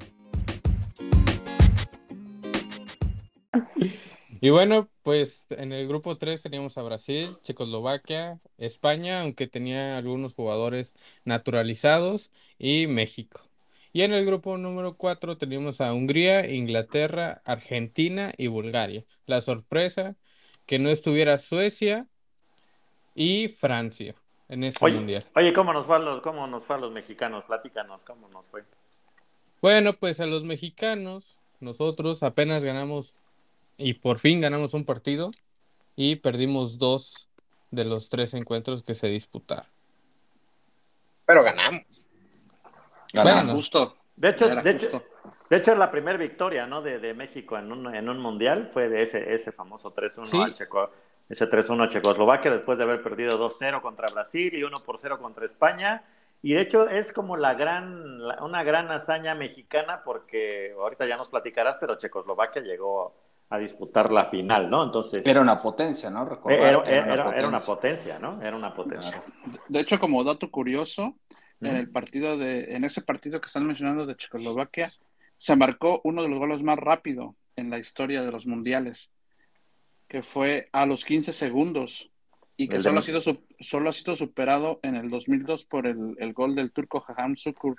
Y 4.43 4.49
bueno, 4.49 4.89
pues 5.03 5.45
en 5.51 5.71
el 5.71 5.87
grupo 5.87 6.17
3 6.17 6.41
teníamos 6.41 6.75
a 6.79 6.81
Brasil, 6.81 7.37
Checoslovaquia, 7.43 8.39
España, 8.57 9.21
aunque 9.21 9.45
tenía 9.45 9.99
algunos 9.99 10.33
jugadores 10.33 10.95
naturalizados, 11.25 12.31
y 12.57 12.87
México. 12.87 13.41
Y 13.93 14.01
en 14.01 14.13
el 14.13 14.25
grupo 14.25 14.57
número 14.57 14.97
4 14.97 15.37
teníamos 15.37 15.79
a 15.79 15.93
Hungría, 15.93 16.49
Inglaterra, 16.49 17.43
Argentina 17.45 18.33
y 18.35 18.47
Bulgaria. 18.47 19.05
La 19.27 19.41
sorpresa 19.41 20.15
que 20.65 20.79
no 20.79 20.89
estuviera 20.89 21.37
Suecia 21.37 22.07
y 23.13 23.47
Francia 23.47 24.15
en 24.49 24.63
este 24.63 24.83
Oye, 24.85 24.95
mundial. 24.95 25.25
oye, 25.35 25.53
¿cómo 25.53 25.71
nos 25.71 25.85
fue 25.85 25.97
a 25.97 25.99
los, 25.99 26.21
cómo 26.21 26.47
nos 26.47 26.63
fue 26.63 26.77
a 26.77 26.79
los 26.79 26.91
mexicanos? 26.91 27.43
Platícanos, 27.43 28.03
¿cómo 28.05 28.27
nos 28.29 28.47
fue? 28.47 28.63
Bueno, 29.61 29.93
pues 29.93 30.19
a 30.19 30.25
los 30.25 30.43
mexicanos, 30.43 31.37
nosotros 31.59 32.23
apenas 32.23 32.63
ganamos 32.63 33.19
y 33.81 33.93
por 33.95 34.19
fin 34.19 34.39
ganamos 34.41 34.73
un 34.73 34.85
partido 34.85 35.31
y 35.95 36.15
perdimos 36.17 36.77
dos 36.77 37.27
de 37.71 37.85
los 37.85 38.09
tres 38.09 38.33
encuentros 38.33 38.83
que 38.83 38.95
se 38.95 39.07
disputaron. 39.07 39.65
Pero 41.25 41.43
ganamos. 41.43 41.81
Ganamos. 43.13 43.41
Bueno, 43.43 43.55
Justo. 43.57 43.97
De 44.15 44.29
hecho, 44.29 44.47
de 44.49 44.69
hecho, 44.69 45.03
de 45.49 45.57
hecho, 45.57 45.75
la 45.75 45.89
primera 45.89 46.17
victoria 46.17 46.67
¿no? 46.67 46.81
de, 46.81 46.99
de 46.99 47.13
México 47.13 47.57
en 47.57 47.71
un, 47.71 47.93
en 47.95 48.07
un 48.09 48.19
mundial 48.19 48.67
fue 48.67 48.87
de 48.89 49.01
ese, 49.03 49.33
ese 49.33 49.51
famoso 49.51 49.93
3-1 49.93 50.25
Sí. 50.25 50.41
al 50.41 50.53
Checo, 50.53 50.91
ese 51.29 51.49
3-1 51.49 51.85
a 51.85 51.87
Checoslovaquia 51.87 52.51
después 52.51 52.77
de 52.77 52.83
haber 52.83 53.01
perdido 53.01 53.39
2-0 53.39 53.81
contra 53.81 54.07
Brasil 54.13 54.53
y 54.53 54.61
1-0 54.61 55.17
contra 55.19 55.45
España. 55.45 56.03
Y 56.43 56.53
de 56.53 56.61
hecho 56.61 56.87
es 56.89 57.13
como 57.13 57.37
la 57.37 57.53
gran, 57.53 58.27
la- 58.27 58.43
una 58.43 58.63
gran 58.63 58.91
hazaña 58.91 59.33
mexicana 59.35 60.03
porque 60.03 60.73
ahorita 60.77 61.05
ya 61.05 61.17
nos 61.17 61.29
platicarás, 61.29 61.77
pero 61.79 61.95
Checoslovaquia 61.95 62.61
llegó 62.61 63.15
a 63.51 63.57
disputar 63.59 64.11
la 64.11 64.25
final, 64.25 64.69
¿no? 64.69 64.81
Entonces 64.83 65.25
Era 65.27 65.41
una 65.41 65.61
potencia, 65.61 66.09
¿no? 66.09 66.23
Recordar 66.25 66.59
era, 66.87 67.03
era- 67.13 67.37
era 67.37 67.47
una 67.47 67.59
potencia, 67.59 68.17
¿no? 68.17 68.41
Era 68.41 68.55
una 68.55 68.73
potencia. 68.73 69.21
De 69.67 69.79
hecho, 69.81 69.99
como 69.99 70.23
dato 70.23 70.49
curioso, 70.49 71.17
en 71.59 71.75
el 71.75 71.89
partido 71.91 72.37
de, 72.37 72.73
en 72.75 72.85
ese 72.85 73.01
partido 73.01 73.39
que 73.39 73.47
están 73.47 73.67
mencionando 73.67 74.05
de 74.05 74.15
Checoslovaquia, 74.15 74.91
se 75.37 75.55
marcó 75.55 76.01
uno 76.05 76.23
de 76.23 76.29
los 76.29 76.39
goles 76.39 76.63
más 76.63 76.79
rápido 76.79 77.35
en 77.55 77.69
la 77.69 77.77
historia 77.77 78.23
de 78.23 78.31
los 78.31 78.47
mundiales, 78.47 79.11
que 80.07 80.23
fue 80.23 80.69
a 80.71 80.85
los 80.85 81.05
15 81.05 81.33
segundos 81.33 82.09
y 82.57 82.67
que 82.67 82.77
de- 82.77 82.83
solo 82.83 82.99
ha 82.99 83.01
sido 83.01 83.19
solo 83.59 83.89
ha 83.89 83.93
sido 83.93 84.15
superado 84.15 84.79
en 84.81 84.95
el 84.95 85.09
2002 85.09 85.65
por 85.65 85.87
el, 85.87 86.15
el 86.19 86.33
gol 86.33 86.55
del 86.55 86.71
turco 86.71 86.99
Jaham 87.01 87.35
Sukur, 87.35 87.75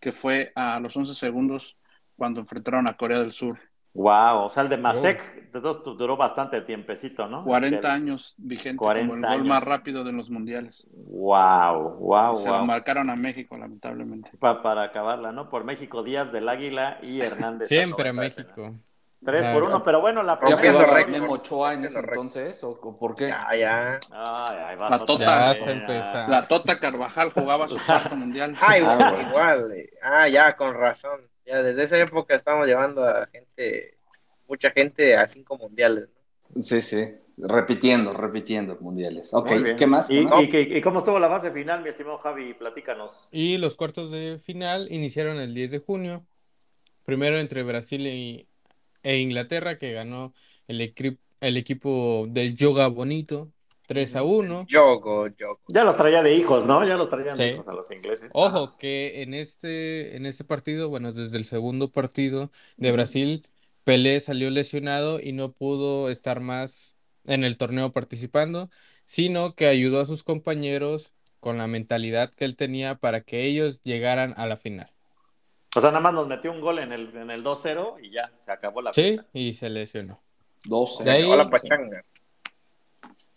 que 0.00 0.12
fue 0.12 0.52
a 0.54 0.78
los 0.80 0.96
11 0.96 1.14
segundos 1.14 1.76
cuando 2.16 2.40
enfrentaron 2.40 2.86
a 2.86 2.96
Corea 2.96 3.18
del 3.20 3.32
Sur. 3.32 3.58
Wow, 3.96 4.44
o 4.44 4.48
sea, 4.50 4.62
el 4.62 4.68
de 4.68 4.76
Masek 4.76 5.50
dos- 5.52 5.82
duró 5.82 6.18
bastante 6.18 6.60
tiempecito, 6.60 7.26
¿no? 7.28 7.42
40 7.44 7.80
Que- 7.80 7.86
años 7.86 8.34
vigente 8.36 8.76
40 8.76 9.08
como 9.08 9.14
el 9.14 9.22
gol 9.22 9.32
años. 9.32 9.46
más 9.46 9.64
rápido 9.64 10.04
de 10.04 10.12
los 10.12 10.28
mundiales. 10.28 10.86
Wow, 10.92 11.96
wow, 11.98 12.36
Se 12.36 12.46
lo 12.48 12.58
wow. 12.58 12.66
marcaron 12.66 13.08
a 13.08 13.16
México, 13.16 13.56
lamentablemente. 13.56 14.30
Pa- 14.38 14.60
para 14.62 14.82
acabarla, 14.82 15.32
¿no? 15.32 15.48
Por 15.48 15.64
México, 15.64 16.02
Díaz 16.02 16.30
del 16.30 16.48
Águila 16.48 16.98
y 17.02 17.22
Hernández. 17.22 17.68
siempre 17.68 18.12
México. 18.12 18.74
Tres 19.24 19.46
Ah, 19.46 19.54
por 19.54 19.62
uno, 19.64 19.82
pero 19.82 20.02
bueno, 20.02 20.22
la 20.22 20.38
¿Qué 20.38 20.50
Rompiendo 20.52 20.78
primera. 20.78 20.84
jugaba 20.88 20.98
récord. 21.06 21.22
Memo 21.22 21.32
Ochoa 21.32 21.72
en 21.74 21.84
ese 21.86 21.98
entonces? 22.00 22.62
¿O, 22.62 22.72
o 22.72 22.98
por 22.98 23.14
qué? 23.14 23.28
Ya, 23.28 23.56
ya. 23.58 24.00
Ay, 24.12 24.56
ay, 24.68 24.76
vas 24.76 24.90
La 24.90 24.98
tota. 24.98 25.54
Ya. 25.54 26.26
La 26.28 26.46
Tota 26.46 26.78
Carvajal 26.78 27.32
jugaba 27.32 27.66
su 27.66 27.78
cuarto 27.84 28.14
mundial. 28.14 28.52
Ah, 28.60 28.78
igual, 28.78 28.98
Ah, 29.00 29.22
igual. 29.28 29.72
eh. 29.72 29.90
Ah, 30.02 30.28
ya, 30.28 30.54
con 30.54 30.74
razón. 30.74 31.18
Ya 31.46 31.62
desde 31.62 31.84
esa 31.84 31.98
época 31.98 32.34
estamos 32.34 32.66
llevando 32.66 33.04
a 33.04 33.26
gente, 33.28 33.96
mucha 34.48 34.70
gente 34.70 35.16
a 35.16 35.28
cinco 35.28 35.56
mundiales. 35.56 36.08
¿no? 36.54 36.62
Sí, 36.62 36.80
sí. 36.80 37.04
Repitiendo, 37.38 38.12
repitiendo 38.12 38.76
mundiales. 38.80 39.32
Ok. 39.32 39.50
¿qué 39.76 39.86
más? 39.86 40.08
¿Y, 40.10 40.80
cómo 40.80 40.98
estuvo 40.98 41.18
la 41.18 41.28
fase 41.28 41.52
final, 41.52 41.82
mi 41.82 41.88
estimado 41.88 42.18
Javi? 42.18 42.54
Platícanos. 42.54 43.28
Y 43.30 43.58
los 43.58 43.76
cuartos 43.76 44.10
de 44.10 44.38
final 44.38 44.88
iniciaron 44.90 45.38
el 45.38 45.54
10 45.54 45.70
de 45.70 45.78
junio. 45.78 46.26
Primero 47.04 47.38
entre 47.38 47.62
Brasil 47.62 48.06
y- 48.06 48.48
e 49.02 49.18
Inglaterra, 49.18 49.78
que 49.78 49.92
ganó 49.92 50.32
el 50.66 50.80
equipo 51.56 52.26
del 52.28 52.56
Yoga 52.56 52.88
Bonito 52.88 53.52
3 53.86 54.16
a 54.16 54.22
1. 54.22 54.66
Yogo, 54.68 55.28
Yogo. 55.28 55.60
Ya 55.68 55.84
los 55.84 55.96
traía 55.96 56.22
de 56.22 56.34
hijos, 56.34 56.66
¿no? 56.66 56.86
Ya 56.86 56.96
los 56.96 57.08
traían 57.08 57.36
de 57.36 57.48
Sí. 57.48 57.54
hijos 57.54 57.68
a 57.68 57.72
los 57.72 57.90
ingleses. 57.90 58.30
Ojo, 58.32 58.76
que 58.76 59.22
en 59.22 59.32
este, 59.34 60.16
en 60.16 60.26
este 60.26 60.44
partido, 60.44 60.88
bueno, 60.88 61.12
desde 61.12 61.38
el 61.38 61.44
segundo 61.44 61.90
partido 61.90 62.50
de 62.76 62.92
Brasil, 62.92 63.46
Pelé 63.84 64.18
salió 64.20 64.50
lesionado 64.50 65.20
y 65.20 65.32
no 65.32 65.52
pudo 65.52 66.10
estar 66.10 66.40
más 66.40 66.96
en 67.24 67.44
el 67.44 67.56
torneo 67.56 67.92
participando, 67.92 68.68
sino 69.04 69.54
que 69.54 69.66
ayudó 69.66 70.00
a 70.00 70.06
sus 70.06 70.22
compañeros 70.24 71.12
con 71.40 71.58
la 71.58 71.68
mentalidad 71.68 72.32
que 72.34 72.44
él 72.44 72.56
tenía 72.56 72.96
para 72.96 73.20
que 73.20 73.44
ellos 73.44 73.80
llegaran 73.84 74.34
a 74.36 74.46
la 74.46 74.56
final. 74.56 74.90
O 75.76 75.80
sea, 75.80 75.90
nada 75.90 76.00
más 76.00 76.14
nos 76.14 76.26
metió 76.26 76.50
un 76.50 76.60
gol 76.60 76.78
en 76.80 76.92
el, 76.92 77.14
en 77.16 77.30
el 77.30 77.44
2-0 77.44 77.96
y 78.02 78.10
ya, 78.10 78.32
se 78.40 78.50
acabó 78.50 78.80
la 78.82 78.92
Sí, 78.94 79.02
fiesta. 79.02 79.26
y 79.32 79.52
se 79.52 79.68
lesionó. 79.70 80.20
12. 80.64 81.04
De 81.04 81.10
ahí- 81.10 81.24
Hola, 81.24 81.48
Pachanga. 81.50 82.02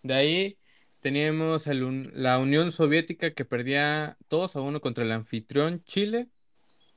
De 0.03 0.13
ahí 0.13 0.58
teníamos 1.00 1.68
el 1.68 1.84
un- 1.84 2.12
la 2.13 2.39
Unión 2.39 2.72
Soviética 2.72 3.32
que 3.32 3.46
perdía 3.46 4.18
2 4.29 4.56
a 4.56 4.62
1 4.62 4.82
contra 4.82 5.03
el 5.03 5.12
anfitrión 5.12 5.84
Chile. 5.84 6.27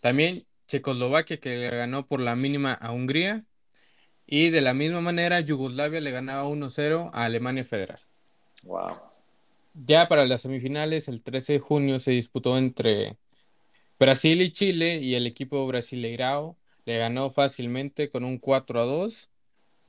También 0.01 0.45
Checoslovaquia 0.67 1.39
que 1.39 1.57
le 1.57 1.71
ganó 1.71 2.07
por 2.07 2.21
la 2.21 2.35
mínima 2.37 2.73
a 2.73 2.93
Hungría. 2.93 3.45
Y 4.27 4.51
de 4.51 4.61
la 4.61 4.73
misma 4.73 5.01
manera 5.01 5.41
Yugoslavia 5.41 6.01
le 6.01 6.11
ganaba 6.11 6.47
1-0 6.47 7.11
a 7.13 7.25
Alemania 7.25 7.65
Federal. 7.65 8.01
Wow. 8.63 8.97
Ya 9.75 10.09
para 10.09 10.27
las 10.27 10.43
semifinales, 10.43 11.09
el 11.09 11.23
13 11.23 11.55
de 11.55 11.59
junio 11.59 11.99
se 11.99 12.13
disputó 12.13 12.57
entre 12.57 13.17
Brasil 13.99 14.41
y 14.41 14.51
Chile 14.53 14.99
y 14.99 15.15
el 15.15 15.27
equipo 15.27 15.67
brasileirao 15.67 16.57
le 16.85 16.99
ganó 16.99 17.31
fácilmente 17.31 18.11
con 18.11 18.25
un 18.25 18.39
4 18.39 18.81
a 18.81 18.85
2, 18.85 19.31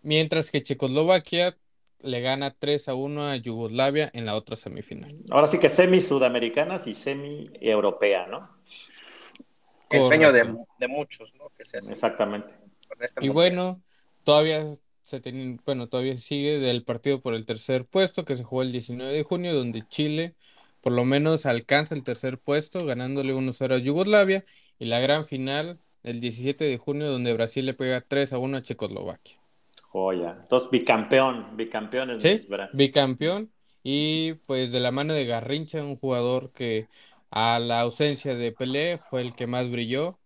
mientras 0.01 0.51
que 0.51 0.63
Checoslovaquia 0.63 1.58
le 2.03 2.22
gana 2.22 2.55
3 2.57 2.88
a 2.89 2.95
1 2.95 3.27
a 3.27 3.36
Yugoslavia 3.38 4.10
en 4.13 4.25
la 4.25 4.36
otra 4.36 4.55
semifinal. 4.55 5.15
Ahora 5.31 5.48
sí 5.48 5.60
que 5.60 5.69
semi-sudamericanas 5.69 6.88
y 6.88 6.93
semi-europea, 6.93 8.27
¿no? 8.27 8.50
El 9.89 10.05
sueño 10.05 10.31
de, 10.31 10.43
muchos, 10.88 11.33
¿no? 11.36 11.51
Que 11.57 11.63
Exactamente. 11.89 12.55
este 13.00 13.25
Y 13.25 13.29
bueno, 13.29 13.81
todavía 14.24 14.65
se 15.03 15.19
ten- 15.19 15.62
bueno, 15.65 15.88
todavía 15.88 16.17
sigue 16.17 16.60
del 16.60 16.83
partido 16.83 17.22
por 17.22 17.33
el 17.33 17.45
tercer 17.45 17.86
puesto 17.86 18.25
que 18.25 18.36
se 18.36 18.43
jugó 18.43 18.62
el 18.63 18.72
19 18.72 19.13
de 19.13 19.24
junio, 19.24 19.53
donde 19.53 19.88
Chile 19.88 20.36
por 20.81 20.91
lo 20.91 21.05
menos 21.05 21.45
alcanza 21.45 21.95
el 21.95 22.03
tercer 22.03 22.38
puesto, 22.38 22.86
ganándole 22.86 23.33
1-0 23.33 23.75
a 23.75 23.77
Yugoslavia, 23.77 24.43
y 24.77 24.86
la 24.86 25.00
gran 25.00 25.25
final 25.25 25.79
el 26.03 26.19
17 26.19 26.65
de 26.65 26.77
junio, 26.77 27.10
donde 27.10 27.31
Brasil 27.31 27.65
le 27.65 27.74
pega 27.74 28.01
3 28.01 28.33
a 28.33 28.38
1 28.38 28.57
a 28.57 28.62
Checoslovaquia. 28.62 29.39
Joya. 29.93 30.38
Entonces, 30.41 30.69
bicampeón. 30.71 31.55
Sí, 32.19 32.33
mis 32.33 32.50
bra- 32.50 32.69
bicampeón, 32.73 33.51
y 33.83 34.33
pues 34.47 34.71
de 34.71 34.79
la 34.79 34.89
mano 34.91 35.13
de 35.13 35.25
Garrincha, 35.25 35.83
un 35.83 35.97
jugador 35.97 36.51
que 36.51 36.88
a 37.29 37.59
la 37.59 37.81
ausencia 37.81 38.33
de 38.35 38.51
Pelé 38.51 38.97
fue 38.97 39.21
el 39.21 39.35
que 39.35 39.45
más 39.45 39.69
brilló. 39.69 40.17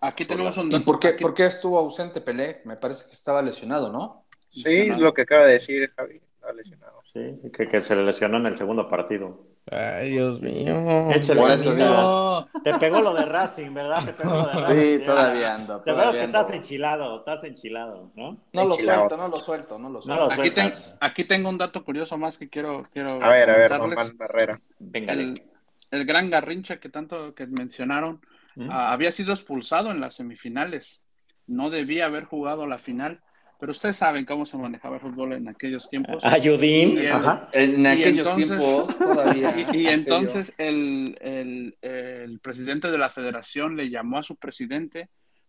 Aquí 0.00 0.24
tenemos 0.24 0.56
un 0.56 0.68
¿Y 0.68 0.72
dato. 0.72 0.84
por 0.86 1.00
qué, 1.00 1.08
aquí- 1.08 1.22
por 1.22 1.34
qué 1.34 1.46
estuvo 1.46 1.78
ausente 1.78 2.20
Pelé? 2.22 2.62
Me 2.64 2.76
parece 2.76 3.06
que 3.06 3.12
estaba 3.12 3.42
lesionado, 3.42 3.90
¿no? 3.92 4.24
Sí, 4.50 4.62
es 4.66 4.98
lo 4.98 5.12
que 5.12 5.22
acaba 5.22 5.46
de 5.46 5.54
decir 5.54 5.90
Javi. 5.96 6.16
Está 6.16 6.52
lesionado. 6.52 6.99
Sí, 7.12 7.50
que, 7.52 7.66
que 7.66 7.80
se 7.80 7.96
le 7.96 8.04
lesionó 8.04 8.36
en 8.36 8.46
el 8.46 8.56
segundo 8.56 8.88
partido. 8.88 9.42
Ay, 9.70 10.10
Dios 10.10 10.38
Sí, 10.38 10.54
sí. 10.54 10.64
mío. 10.64 11.10
Échale 11.10 11.40
Por 11.40 11.50
eso 11.50 11.74
ganitas. 11.74 12.62
Te 12.62 12.74
pegó 12.78 13.00
lo 13.00 13.14
de 13.14 13.24
Racing, 13.24 13.74
¿verdad? 13.74 14.04
Te 14.04 14.12
pegó 14.12 14.34
lo 14.36 14.46
de 14.46 14.52
Racing. 14.52 14.98
Sí, 14.98 15.04
todavía 15.04 15.54
ando. 15.56 15.80
Te 15.80 15.90
veo 15.92 16.12
que 16.12 16.20
ando. 16.22 16.38
estás 16.38 16.52
enchilado, 16.54 17.16
estás 17.16 17.42
enchilado, 17.44 18.12
¿no? 18.14 18.38
No 18.52 18.64
lo 18.64 18.74
Enchilado. 18.74 19.00
suelto, 19.00 19.16
no 19.16 19.28
lo 19.28 19.40
suelto, 19.40 19.78
no 19.78 19.88
lo 19.88 19.94
No 19.98 20.02
suelto. 20.02 20.24
lo 20.26 20.32
Aquí, 20.32 20.50
ten- 20.52 20.72
sueltas. 20.72 20.98
aquí 21.00 21.24
tengo 21.24 21.48
un 21.48 21.58
dato 21.58 21.84
curioso 21.84 22.16
más 22.16 22.38
que 22.38 22.48
quiero, 22.48 22.86
quiero 22.92 23.20
A 23.22 23.28
ver, 23.28 23.50
a 23.50 23.58
ver. 23.58 23.70
Pan 23.70 24.16
Barrera. 24.16 24.60
Venga, 24.78 25.12
El, 25.12 25.42
el 25.90 26.04
gran 26.04 26.30
Garrincha 26.30 26.78
que 26.78 26.88
tanto 26.90 27.34
que 27.34 27.46
mencionaron 27.48 28.20
¿Mm? 28.54 28.68
ah, 28.70 28.92
había 28.92 29.10
sido 29.10 29.32
expulsado 29.32 29.90
en 29.90 30.00
las 30.00 30.14
semifinales 30.14 31.02
no 31.48 31.70
debía 31.70 32.06
haber 32.06 32.24
jugado 32.24 32.68
la 32.68 32.78
final, 32.78 33.20
pero 33.60 33.72
ustedes 33.72 33.96
saben 33.96 34.24
cómo 34.24 34.46
se 34.46 34.56
manejaba 34.56 34.96
el 34.96 35.02
fútbol 35.02 35.34
en 35.34 35.48
aquellos 35.48 35.88
tiempos. 35.88 36.24
Ayudín, 36.24 36.98
el- 36.98 37.12
ajá. 37.12 37.48
En 37.52 37.86
aquellos 37.86 38.26
entonces- 38.26 38.48
tiempos 38.58 38.98
todavía. 38.98 39.54
Y, 39.72 39.86
entonces 39.86 40.54
el, 40.58 41.16
el- 41.20 41.76
el 41.82 42.40
presidente 42.40 42.90
de 42.90 42.98
la 42.98 43.08
federación 43.10 43.76
le 43.76 43.90
llamó 43.90 44.18
a 44.18 44.22
su 44.22 44.36
presidente 44.36 45.08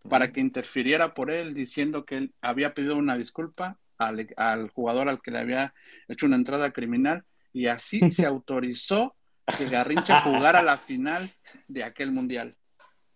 para 0.09 0.31
que 0.31 0.41
interfiriera 0.41 1.13
por 1.13 1.31
él, 1.31 1.53
diciendo 1.53 2.05
que 2.05 2.17
él 2.17 2.33
había 2.41 2.73
pedido 2.73 2.97
una 2.97 3.15
disculpa 3.17 3.77
al, 3.97 4.27
al 4.35 4.69
jugador 4.69 5.07
al 5.09 5.21
que 5.21 5.31
le 5.31 5.39
había 5.39 5.73
hecho 6.07 6.25
una 6.25 6.35
entrada 6.35 6.71
criminal, 6.71 7.23
y 7.53 7.67
así 7.67 7.99
se 8.11 8.25
autorizó 8.25 9.15
que 9.57 9.65
Garrincha 9.69 10.21
jugara 10.21 10.61
la 10.61 10.77
final 10.77 11.31
de 11.67 11.83
aquel 11.83 12.11
mundial. 12.11 12.55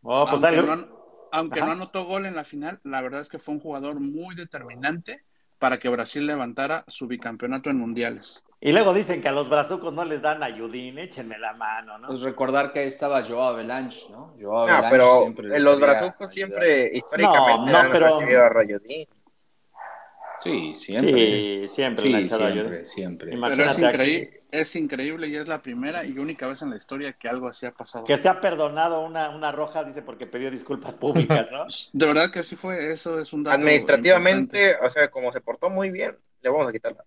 Oh, 0.01 0.27
pues 0.29 0.43
algo- 0.43 0.75
no, 0.75 1.04
aunque 1.35 1.59
Ajá. 1.59 1.67
no 1.67 1.71
anotó 1.73 2.05
gol 2.05 2.25
en 2.25 2.35
la 2.35 2.43
final, 2.43 2.79
la 2.83 3.01
verdad 3.01 3.21
es 3.21 3.29
que 3.29 3.39
fue 3.39 3.53
un 3.53 3.59
jugador 3.59 3.99
muy 3.99 4.35
determinante 4.35 5.23
para 5.59 5.77
que 5.79 5.89
Brasil 5.89 6.25
levantara 6.25 6.83
su 6.87 7.07
bicampeonato 7.07 7.69
en 7.69 7.77
mundiales. 7.77 8.43
Y 8.61 8.71
luego 8.71 8.93
dicen 8.93 9.21
que 9.21 9.27
a 9.27 9.31
los 9.31 9.47
brazucos 9.49 9.93
no 9.93 10.03
les 10.05 10.21
dan 10.21 10.41
ayudín, 10.41 10.97
échenme 10.97 11.37
la 11.37 11.53
mano, 11.53 11.97
¿no? 11.97 12.07
Pues 12.07 12.21
recordar 12.21 12.71
que 12.71 12.79
ahí 12.79 12.87
estaba 12.87 13.23
Joao 13.23 13.49
Avalanche, 13.49 14.07
¿no? 14.09 14.33
Joao 14.41 14.65
No, 14.67 14.73
Avalanche 14.73 14.89
pero 14.91 15.21
siempre 15.21 15.47
les 15.49 15.57
en 15.59 15.65
los 15.65 15.79
brazucos 15.79 16.31
siempre, 16.31 16.91
históricamente, 16.93 17.65
No, 17.65 17.71
no, 17.71 17.77
han 17.77 17.91
pero- 17.91 18.07
recibido 18.19 18.43
a. 18.43 18.49
Sí, 20.45 20.75
siempre. 20.75 21.11
sí, 21.25 21.67
siempre 21.67 22.03
Sí, 22.03 22.27
siempre, 22.27 22.85
siempre. 22.85 23.31
Pero 23.47 23.63
es, 23.63 23.79
increíble, 23.79 24.43
es 24.51 24.75
increíble 24.75 25.27
y 25.27 25.35
es 25.35 25.47
la 25.47 25.61
primera 25.61 26.05
y 26.05 26.17
única 26.19 26.47
vez 26.47 26.61
en 26.61 26.69
la 26.69 26.77
historia 26.77 27.13
que 27.13 27.27
algo 27.27 27.47
así 27.47 27.65
ha 27.65 27.71
pasado. 27.71 28.05
que 28.05 28.15
se 28.15 28.29
ha 28.29 28.39
perdonado 28.39 29.01
una, 29.01 29.31
una 29.31 29.51
roja, 29.51 29.83
dice, 29.83 30.03
porque 30.03 30.27
pidió 30.27 30.51
disculpas 30.51 30.95
públicas, 30.95 31.51
¿no? 31.51 31.65
De 31.93 32.05
verdad 32.05 32.31
que 32.31 32.43
sí 32.43 32.55
fue, 32.55 32.91
eso 32.91 33.19
es 33.19 33.33
un 33.33 33.43
dato 33.43 33.55
Administrativamente, 33.57 34.75
o 34.85 34.89
sea, 34.89 35.09
como 35.09 35.31
se 35.31 35.41
portó 35.41 35.69
muy 35.69 35.89
bien, 35.89 36.15
le 36.41 36.49
vamos 36.49 36.67
a 36.67 36.71
quitarla. 36.71 37.03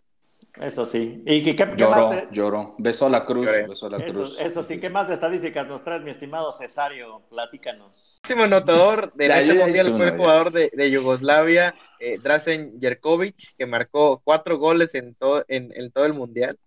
Eso 0.60 0.84
sí. 0.84 1.22
¿Y 1.24 1.42
qué, 1.44 1.54
qué- 1.54 1.72
Lloró, 1.76 1.90
más 2.08 2.10
de- 2.10 2.28
lloró. 2.32 2.74
Besó 2.78 3.08
la 3.08 3.24
cruz, 3.24 3.46
besó 3.68 3.88
la 3.88 3.98
Eso, 3.98 4.18
cruz. 4.24 4.36
eso 4.40 4.62
sí, 4.64 4.80
¿qué 4.80 4.90
más 4.90 5.06
de 5.06 5.14
estadísticas 5.14 5.68
nos 5.68 5.84
traes, 5.84 6.02
mi 6.02 6.10
estimado 6.10 6.52
Cesario? 6.52 7.22
Platícanos. 7.30 8.18
El 8.28 8.36
máximo 8.36 8.42
anotador 8.56 9.12
de 9.14 9.28
Ya, 9.28 9.40
este 9.40 9.54
mundial 9.54 9.86
fue 9.92 10.06
el 10.08 10.16
jugador 10.16 10.50
de, 10.50 10.72
de 10.74 10.90
Yugoslavia, 10.90 11.74
eh, 12.00 12.18
Drazen 12.22 12.78
Jerkovic, 12.80 13.36
que 13.56 13.66
marcó 13.66 14.20
cuatro 14.24 14.56
goles 14.58 14.94
en, 14.94 15.14
todo 15.14 15.44
en, 15.48 15.72
en 15.74 15.90
todo 15.90 16.04
el 16.06 16.12
mundial. 16.14 16.58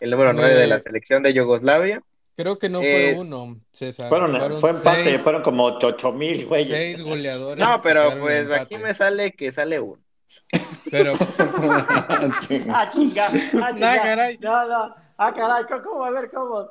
El 0.00 0.10
número 0.10 0.32
nueve 0.32 0.54
de 0.54 0.66
la 0.66 0.76
Eh, 0.76 0.80
selección 0.82 1.22
de 1.22 1.34
Yugoslavia. 1.34 2.02
Creo 2.36 2.56
que 2.58 2.68
no 2.68 2.78
fue 2.78 3.10
Es- 3.10 3.18
uno, 3.18 3.56
César. 3.72 4.08
Fueron, 4.08 4.60
fue 4.60 4.70
empate, 4.70 5.02
seis- 5.04 5.20
fueron 5.20 5.42
como 5.42 5.64
8 5.64 6.12
mil, 6.12 6.46
güeyes. 6.46 6.78
seis 6.78 7.02
goleadores. 7.02 7.58
No, 7.64 7.80
pero 7.82 8.18
pues 8.20 8.48
aquí 8.52 8.76
me 8.78 8.94
sale 8.94 9.32
que 9.32 9.50
sale 9.50 9.80
uno. 9.80 10.00
Pero 10.90 11.14
Ah, 11.98 12.38
chinga, 12.38 12.74
ah, 12.78 12.88
chinga. 13.74 14.02
caray. 14.02 14.38
No, 14.38 14.68
no. 14.68 14.94
Ah, 15.20 15.34
caray, 15.34 15.64
¿cómo-. 15.82 16.04
A 16.04 16.10
ver, 16.10 16.30
¿cómo? 16.30 16.62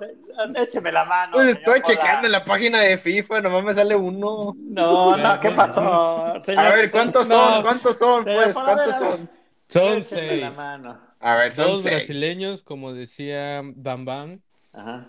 Écheme 0.56 0.92
la 0.92 1.04
mano. 1.04 1.34
Pues 1.34 1.50
estoy 1.58 1.82
Pola. 1.82 1.94
checando 1.96 2.26
en 2.28 2.32
la 2.32 2.46
página 2.46 2.80
de 2.80 2.98
FIFA, 2.98 3.42
nomás 3.42 3.64
me 3.64 3.74
sale 3.74 3.94
uno. 3.96 4.56
No, 4.58 5.18
no, 5.18 5.40
¿qué 5.42 5.50
Pues, 5.50 5.56
pasó? 5.58 6.34
Señor, 6.40 6.66
A 6.66 6.70
ver, 6.76 6.90
¿cuántos 6.92 7.28
son? 7.28 7.52
No. 7.56 7.62
¿Cuántos 7.62 7.98
son? 7.98 8.24
Señor 8.24 8.44
Pues, 8.46 8.56
¿cuántos 8.56 8.86
ver. 8.88 8.96
son? 8.96 9.30
son 9.68 9.98
Écheme 9.98 10.38
la 10.38 10.48
seis. 10.52 10.58
mano. 10.58 11.00
A 11.20 11.36
ver, 11.36 11.54
son 11.54 11.66
Dos 11.68 11.82
seis. 11.84 11.94
brasileños, 11.96 12.64
como 12.64 12.94
decía 12.94 13.62
Bam 13.64 14.06
Bam. 14.06 14.40
Ajá. 14.74 15.08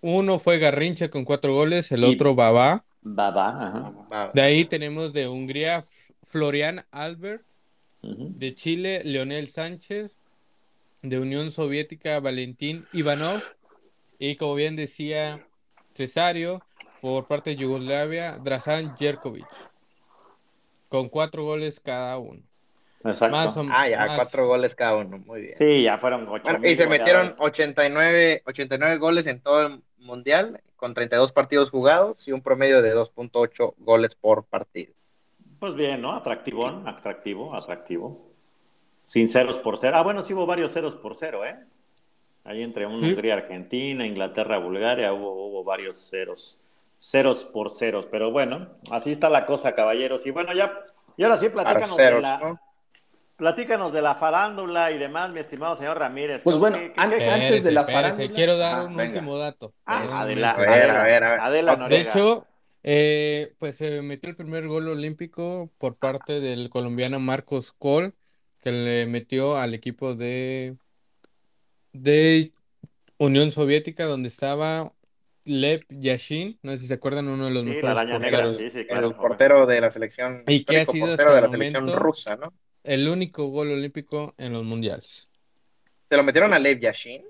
Uno 0.00 0.38
fue 0.38 0.58
Garrincha 0.58 1.10
con 1.10 1.26
cuatro 1.26 1.52
goles, 1.54 1.92
el 1.92 2.02
Y- 2.04 2.14
otro 2.14 2.34
Babá. 2.34 2.82
Baba, 3.02 3.92
ajá. 4.08 4.30
De 4.32 4.40
ahí 4.40 4.64
tenemos 4.64 5.12
de 5.12 5.28
Hungría 5.28 5.84
Florian 6.22 6.84
Albert, 6.90 7.44
de 8.02 8.54
Chile 8.54 9.02
Leonel 9.04 9.48
Sánchez, 9.48 10.16
de 11.02 11.18
Unión 11.18 11.50
Soviética 11.50 12.20
Valentín 12.20 12.86
Ivanov 12.92 13.42
y 14.18 14.36
como 14.36 14.54
bien 14.54 14.76
decía 14.76 15.46
Cesario, 15.94 16.62
por 17.00 17.26
parte 17.26 17.50
de 17.50 17.56
Yugoslavia, 17.56 18.38
Drasan 18.38 18.96
Jerkovic, 18.96 19.46
con 20.88 21.08
cuatro 21.08 21.44
goles 21.44 21.80
cada 21.80 22.18
uno. 22.18 22.42
Exacto. 23.02 23.34
Más 23.34 23.56
o 23.56 23.64
Ah, 23.70 23.88
ya, 23.88 23.98
más- 23.98 24.16
cuatro 24.16 24.46
goles 24.46 24.74
cada 24.74 24.96
uno. 24.96 25.18
Muy 25.18 25.40
bien. 25.40 25.56
Sí, 25.56 25.82
ya 25.82 25.96
fueron 25.96 26.28
8 26.28 26.42
Bueno, 26.52 26.68
y 26.68 26.76
se 26.76 26.86
metieron 26.86 27.32
89, 27.38 28.42
89 28.44 28.98
goles 28.98 29.26
en 29.26 29.40
todo 29.40 29.66
el 29.66 29.82
mundial, 29.98 30.60
con 30.76 30.92
32 30.92 31.32
partidos 31.32 31.70
jugados 31.70 32.28
y 32.28 32.32
un 32.32 32.42
promedio 32.42 32.82
de 32.82 32.92
2.8 32.94 33.74
goles 33.78 34.14
por 34.14 34.44
partido. 34.44 34.92
Pues 35.58 35.74
bien, 35.74 36.02
¿no? 36.02 36.12
Atractivo, 36.12 36.66
atractivo, 36.66 37.54
atractivo. 37.54 38.29
Sin 39.10 39.28
ceros 39.28 39.58
por 39.58 39.76
cero. 39.76 39.96
Ah, 39.96 40.02
bueno, 40.04 40.22
sí 40.22 40.34
hubo 40.34 40.46
varios 40.46 40.72
ceros 40.72 40.94
por 40.94 41.16
cero, 41.16 41.44
¿eh? 41.44 41.56
Ahí 42.44 42.62
entre 42.62 42.86
un 42.86 43.00
Sí. 43.00 43.06
Hungría, 43.10 43.34
Argentina, 43.34 44.06
Inglaterra, 44.06 44.58
Bulgaria, 44.58 45.12
hubo, 45.12 45.48
hubo 45.48 45.64
varios 45.64 45.96
ceros. 45.96 46.60
Ceros 47.00 47.42
por 47.42 47.70
ceros. 47.72 48.06
Pero 48.06 48.30
bueno, 48.30 48.68
así 48.92 49.10
está 49.10 49.28
la 49.28 49.46
cosa, 49.46 49.74
caballeros. 49.74 50.26
Y 50.26 50.30
bueno, 50.30 50.52
ya, 50.54 50.78
y 51.16 51.24
ahora 51.24 51.38
sí, 51.38 51.48
platícanos 51.48 51.96
de 51.96 52.20
la, 52.20 52.38
¿no? 52.38 52.60
platícanos 53.36 53.92
de 53.92 54.00
la 54.00 54.14
farándula 54.14 54.92
y 54.92 54.98
demás, 54.98 55.34
mi 55.34 55.40
estimado 55.40 55.74
señor 55.74 55.98
Ramírez. 55.98 56.42
Pues 56.44 56.54
¿Qué- 56.54 56.60
bueno, 56.60 56.76
qué- 56.76 56.92
qué- 56.92 57.00
antes- 57.00 57.64
de 57.64 57.72
la 57.72 57.80
espérese, 57.80 58.02
farándula. 58.12 58.36
Quiero 58.36 58.56
dar 58.58 58.74
Ajá, 58.74 58.82
un 58.84 58.96
venga. 58.96 59.12
último 59.18 59.38
dato. 59.38 59.72
Ah, 59.86 60.20
Adela, 60.20 60.52
A 60.52 60.56
ver, 60.56 60.68
Adela, 60.68 61.00
a 61.00 61.04
ver, 61.04 61.24
a 61.24 61.30
ver. 61.32 61.40
Adela 61.40 61.76
De 61.88 62.00
hecho, 62.00 62.46
eh, 62.84 63.54
pues 63.58 63.76
se 63.76 64.02
metió 64.02 64.30
el 64.30 64.36
primer 64.36 64.68
gol 64.68 64.86
olímpico 64.86 65.68
por 65.78 65.98
parte 65.98 66.38
del 66.38 66.70
colombiano 66.70 67.18
Marcos 67.18 67.72
Col, 67.72 68.14
que 68.60 68.72
le 68.72 69.06
metió 69.06 69.56
al 69.56 69.74
equipo 69.74 70.14
de, 70.14 70.76
de 71.92 72.52
Unión 73.18 73.50
Soviética, 73.50 74.04
donde 74.04 74.28
estaba 74.28 74.92
Lev 75.44 75.84
Yashin, 75.88 76.58
no 76.62 76.72
sé 76.72 76.78
si 76.78 76.86
se 76.86 76.94
acuerdan, 76.94 77.28
uno 77.28 77.46
de 77.46 77.50
los 77.50 77.64
Sí, 77.64 77.80
la 77.82 78.04
mejores 78.04 78.20
negra, 78.20 78.50
sí, 78.52 78.86
El 78.88 79.14
portero 79.14 79.66
de 79.66 79.80
la 79.80 79.90
selección. 79.90 80.44
¿Y 80.46 80.64
qué 80.64 80.80
ha 80.80 80.84
sido 80.84 81.06
portero 81.06 81.30
hasta 81.30 81.34
de 81.34 81.40
la 81.40 81.46
el 81.46 81.52
selección 81.52 81.92
rusa, 81.92 82.36
¿no? 82.36 82.52
El 82.84 83.08
único 83.08 83.46
gol 83.48 83.72
olímpico 83.72 84.34
en 84.38 84.52
los 84.52 84.64
mundiales. 84.64 85.28
Se 86.08 86.16
lo 86.16 86.22
metieron 86.22 86.52
a 86.52 86.58
Lev 86.58 86.80
Yashin. 86.80 87.24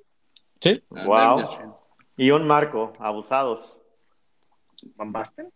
Sí, 0.61 0.83
Wow. 0.91 1.39
Lev 1.39 1.49
Yashin. 1.49 1.73
Y 2.17 2.31
un 2.31 2.47
Marco, 2.47 2.93
abusados. 2.99 3.81
Van 4.97 5.13
Basten. 5.13 5.51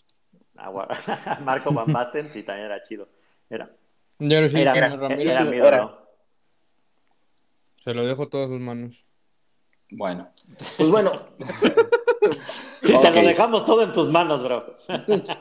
Ah. 0.56 0.70
Marco 1.42 1.72
Van 1.72 1.92
Basten, 1.92 2.30
sí, 2.30 2.42
también 2.42 2.66
era 2.66 2.82
chido. 2.82 3.08
Era, 3.50 3.70
yo 4.18 4.40
no 4.40 4.48
sé, 4.48 4.62
era, 4.62 4.72
señor 4.72 4.76
era, 4.76 4.96
Ramírez, 5.08 5.32
era 5.32 5.44
mi 5.44 5.56
ídolo. 5.56 6.08
se 7.76 7.94
lo 7.94 8.06
dejo 8.06 8.28
todas 8.28 8.48
sus 8.48 8.60
manos. 8.60 9.04
Bueno, 9.90 10.28
pues 10.76 10.90
bueno, 10.90 11.12
Sí, 12.80 12.94
te 13.00 13.10
lo 13.10 13.22
dejamos 13.22 13.64
todo 13.64 13.82
en 13.82 13.92
tus 13.92 14.08
manos, 14.08 14.42
bro. 14.42 14.76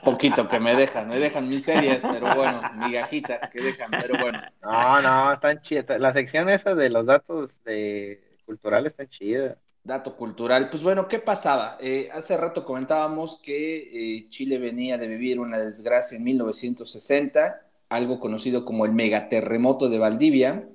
poquito 0.03 0.47
que 0.47 0.59
me 0.59 0.75
dejan, 0.75 1.09
me 1.09 1.19
dejan 1.19 1.47
miserias, 1.49 2.01
pero 2.01 2.33
bueno, 2.35 2.61
migajitas 2.75 3.49
que 3.49 3.61
dejan, 3.61 3.91
pero 3.91 4.17
bueno. 4.19 4.41
No, 4.61 5.01
no, 5.01 5.33
están 5.33 5.61
chidas. 5.61 5.99
La 5.99 6.13
sección 6.13 6.49
esa 6.49 6.73
de 6.73 6.89
los 6.89 7.05
datos 7.05 7.61
de 7.65 8.37
culturales 8.45 8.93
están 8.93 9.09
chidas. 9.09 9.57
Dato 9.83 10.15
cultural. 10.15 10.69
Pues 10.69 10.81
bueno, 10.81 11.09
¿qué 11.09 11.19
pasaba? 11.19 11.77
Eh, 11.81 12.09
hace 12.13 12.37
rato 12.37 12.63
comentábamos 12.63 13.39
que 13.43 14.17
eh, 14.19 14.29
Chile 14.29 14.57
venía 14.57 14.97
de 14.97 15.07
vivir 15.07 15.39
una 15.39 15.59
desgracia 15.59 16.17
en 16.17 16.23
1960, 16.23 17.62
algo 17.93 18.19
conocido 18.19 18.65
como 18.65 18.85
el 18.85 18.93
megaterremoto 18.93 19.89
de 19.89 19.99
Valdivia. 19.99 20.67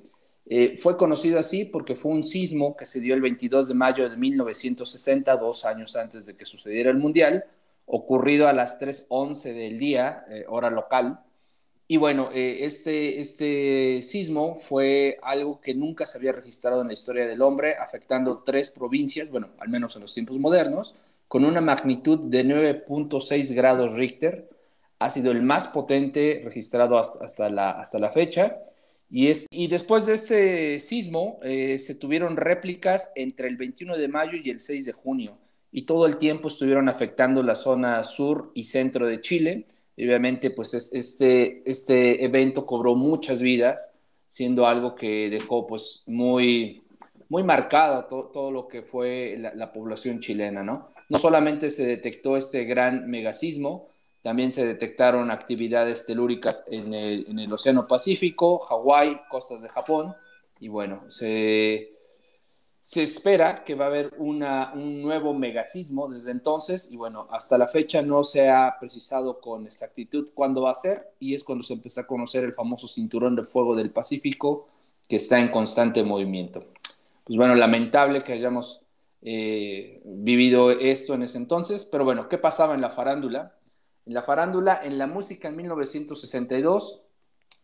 Eh, 0.46 0.76
fue 0.76 0.96
conocido 0.96 1.38
así 1.38 1.64
porque 1.64 1.94
fue 1.94 2.12
un 2.12 2.26
sismo 2.26 2.76
que 2.76 2.86
se 2.86 3.00
dio 3.00 3.14
el 3.14 3.20
22 3.20 3.68
de 3.68 3.74
mayo 3.74 4.08
de 4.08 4.16
1960, 4.16 5.36
dos 5.36 5.64
años 5.64 5.94
antes 5.96 6.26
de 6.26 6.36
que 6.36 6.46
sucediera 6.46 6.90
el 6.90 6.96
Mundial, 6.96 7.44
ocurrido 7.86 8.48
a 8.48 8.52
las 8.52 8.80
3.11 8.80 9.52
del 9.52 9.78
día, 9.78 10.24
eh, 10.30 10.44
hora 10.48 10.70
local. 10.70 11.20
Y 11.86 11.96
bueno, 11.96 12.30
eh, 12.34 12.58
este, 12.64 13.20
este 13.20 14.02
sismo 14.02 14.56
fue 14.56 15.18
algo 15.22 15.60
que 15.60 15.74
nunca 15.74 16.06
se 16.06 16.18
había 16.18 16.32
registrado 16.32 16.82
en 16.82 16.88
la 16.88 16.92
historia 16.92 17.26
del 17.26 17.42
hombre, 17.42 17.76
afectando 17.76 18.42
tres 18.44 18.70
provincias, 18.70 19.30
bueno, 19.30 19.48
al 19.58 19.70
menos 19.70 19.96
en 19.96 20.02
los 20.02 20.14
tiempos 20.14 20.38
modernos, 20.38 20.94
con 21.28 21.44
una 21.44 21.60
magnitud 21.60 22.18
de 22.30 22.44
9.6 22.44 23.54
grados 23.54 23.94
Richter. 23.94 24.48
Ha 24.98 25.10
sido 25.10 25.30
el 25.30 25.42
más 25.42 25.68
potente 25.68 26.42
registrado 26.44 26.98
hasta, 26.98 27.48
la, 27.50 27.72
hasta 27.72 27.98
la 27.98 28.10
fecha. 28.10 28.58
Y, 29.10 29.28
es, 29.28 29.46
y 29.50 29.68
después 29.68 30.06
de 30.06 30.14
este 30.14 30.80
sismo, 30.80 31.38
eh, 31.42 31.78
se 31.78 31.94
tuvieron 31.94 32.36
réplicas 32.36 33.10
entre 33.14 33.48
el 33.48 33.56
21 33.56 33.96
de 33.96 34.08
mayo 34.08 34.38
y 34.42 34.50
el 34.50 34.60
6 34.60 34.84
de 34.84 34.92
junio. 34.92 35.38
Y 35.70 35.82
todo 35.82 36.06
el 36.06 36.18
tiempo 36.18 36.48
estuvieron 36.48 36.88
afectando 36.88 37.42
la 37.42 37.54
zona 37.54 38.02
sur 38.04 38.50
y 38.54 38.64
centro 38.64 39.06
de 39.06 39.20
Chile. 39.20 39.66
Y 39.96 40.06
obviamente, 40.06 40.50
pues 40.50 40.74
es, 40.74 40.92
este, 40.92 41.62
este 41.68 42.24
evento 42.24 42.66
cobró 42.66 42.94
muchas 42.94 43.40
vidas, 43.40 43.92
siendo 44.26 44.66
algo 44.66 44.94
que 44.94 45.30
dejó 45.30 45.66
pues 45.66 46.02
muy, 46.06 46.82
muy 47.28 47.42
marcado 47.42 48.04
to, 48.04 48.30
todo 48.32 48.50
lo 48.50 48.68
que 48.68 48.82
fue 48.82 49.36
la, 49.38 49.54
la, 49.54 49.72
población 49.72 50.20
chilena, 50.20 50.62
¿no? 50.62 50.90
No 51.08 51.18
solamente 51.18 51.70
se 51.70 51.86
detectó 51.86 52.36
este 52.36 52.64
gran 52.64 53.08
megasismo, 53.08 53.88
También 54.28 54.52
se 54.52 54.66
detectaron 54.66 55.30
actividades 55.30 56.04
telúricas 56.04 56.66
en 56.70 56.92
el, 56.92 57.50
Océano 57.50 57.86
Pacífico, 57.86 58.58
Hawái, 58.58 59.22
costas 59.30 59.62
de 59.62 59.70
Japón. 59.70 60.14
Y 60.60 60.68
bueno, 60.68 61.10
se, 61.10 61.94
se 62.78 63.04
espera 63.04 63.64
que 63.64 63.74
va 63.74 63.86
a 63.86 63.88
haber 63.88 64.12
una, 64.18 64.72
un 64.74 65.00
nuevo 65.00 65.32
megasismo 65.32 66.08
desde 66.08 66.32
entonces. 66.32 66.92
Y 66.92 66.98
bueno, 66.98 67.26
hasta 67.30 67.56
la 67.56 67.68
fecha 67.68 68.02
no 68.02 68.22
se 68.22 68.50
ha 68.50 68.76
precisado 68.78 69.40
con 69.40 69.64
exactitud 69.64 70.28
cuándo 70.34 70.60
va 70.60 70.72
a 70.72 70.74
ser. 70.74 71.10
Y 71.18 71.34
es 71.34 71.42
cuando 71.42 71.64
se 71.64 71.72
empezó 71.72 72.02
a 72.02 72.06
conocer 72.06 72.44
el 72.44 72.52
famoso 72.52 72.86
cinturón 72.86 73.34
de 73.34 73.44
fuego 73.44 73.74
del 73.74 73.92
Pacífico, 73.92 74.68
que 75.08 75.16
está 75.16 75.40
en 75.40 75.50
constante 75.50 76.02
movimiento. 76.02 76.66
Pues 77.24 77.38
bueno, 77.38 77.54
lamentable 77.54 78.22
que 78.24 78.34
hayamos 78.34 78.82
eh, 79.22 80.02
vivido 80.04 80.70
esto 80.70 81.14
en 81.14 81.22
ese 81.22 81.38
entonces, 81.38 81.88
pero 81.90 82.04
bueno, 82.04 82.28
¿qué 82.28 82.36
pasaba 82.36 82.74
en 82.74 82.82
la 82.82 82.90
farándula? 82.90 83.54
En 84.08 84.14
la 84.14 84.22
farándula, 84.22 84.80
en 84.82 84.96
la 84.98 85.06
música 85.06 85.48
en 85.48 85.56
1962, 85.56 87.02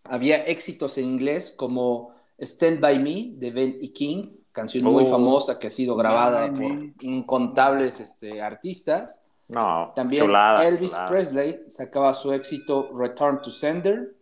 había 0.04 0.44
éxitos 0.44 0.98
en 0.98 1.07
inglés 1.07 1.54
como 1.57 2.12
Stand 2.38 2.80
By 2.80 2.98
Me 2.98 3.30
de 3.38 3.50
Ben 3.50 3.78
y 3.80 3.88
King, 3.94 4.28
canción 4.52 4.85
muy 4.85 5.04
Oh. 5.04 5.11
famosa 5.11 5.59
que 5.59 5.68
ha 5.68 5.70
sido 5.70 5.96
grabada 5.96 6.46
por 6.52 6.59
Me. 6.59 6.92
incontables 7.00 7.98
este, 8.00 8.42
artistas. 8.42 9.22
No, 9.48 9.92
También 9.96 10.22
chulada, 10.24 10.68
Elvis 10.68 10.90
chulada. 10.90 11.09
Presley 11.09 11.61
sacaba 11.68 12.12
su 12.14 12.33
éxito 12.33 12.90
Return 12.96 13.40
to 13.42 13.50
Sender 13.50 14.14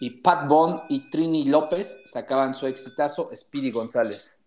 y 0.00 0.10
Pat 0.22 0.48
Bond 0.48 0.82
y 0.88 1.10
Trini 1.10 1.44
López 1.46 1.98
sacaban 2.06 2.54
su 2.54 2.66
exitazo 2.66 3.30
Speedy 3.36 3.70
González. 3.70 4.37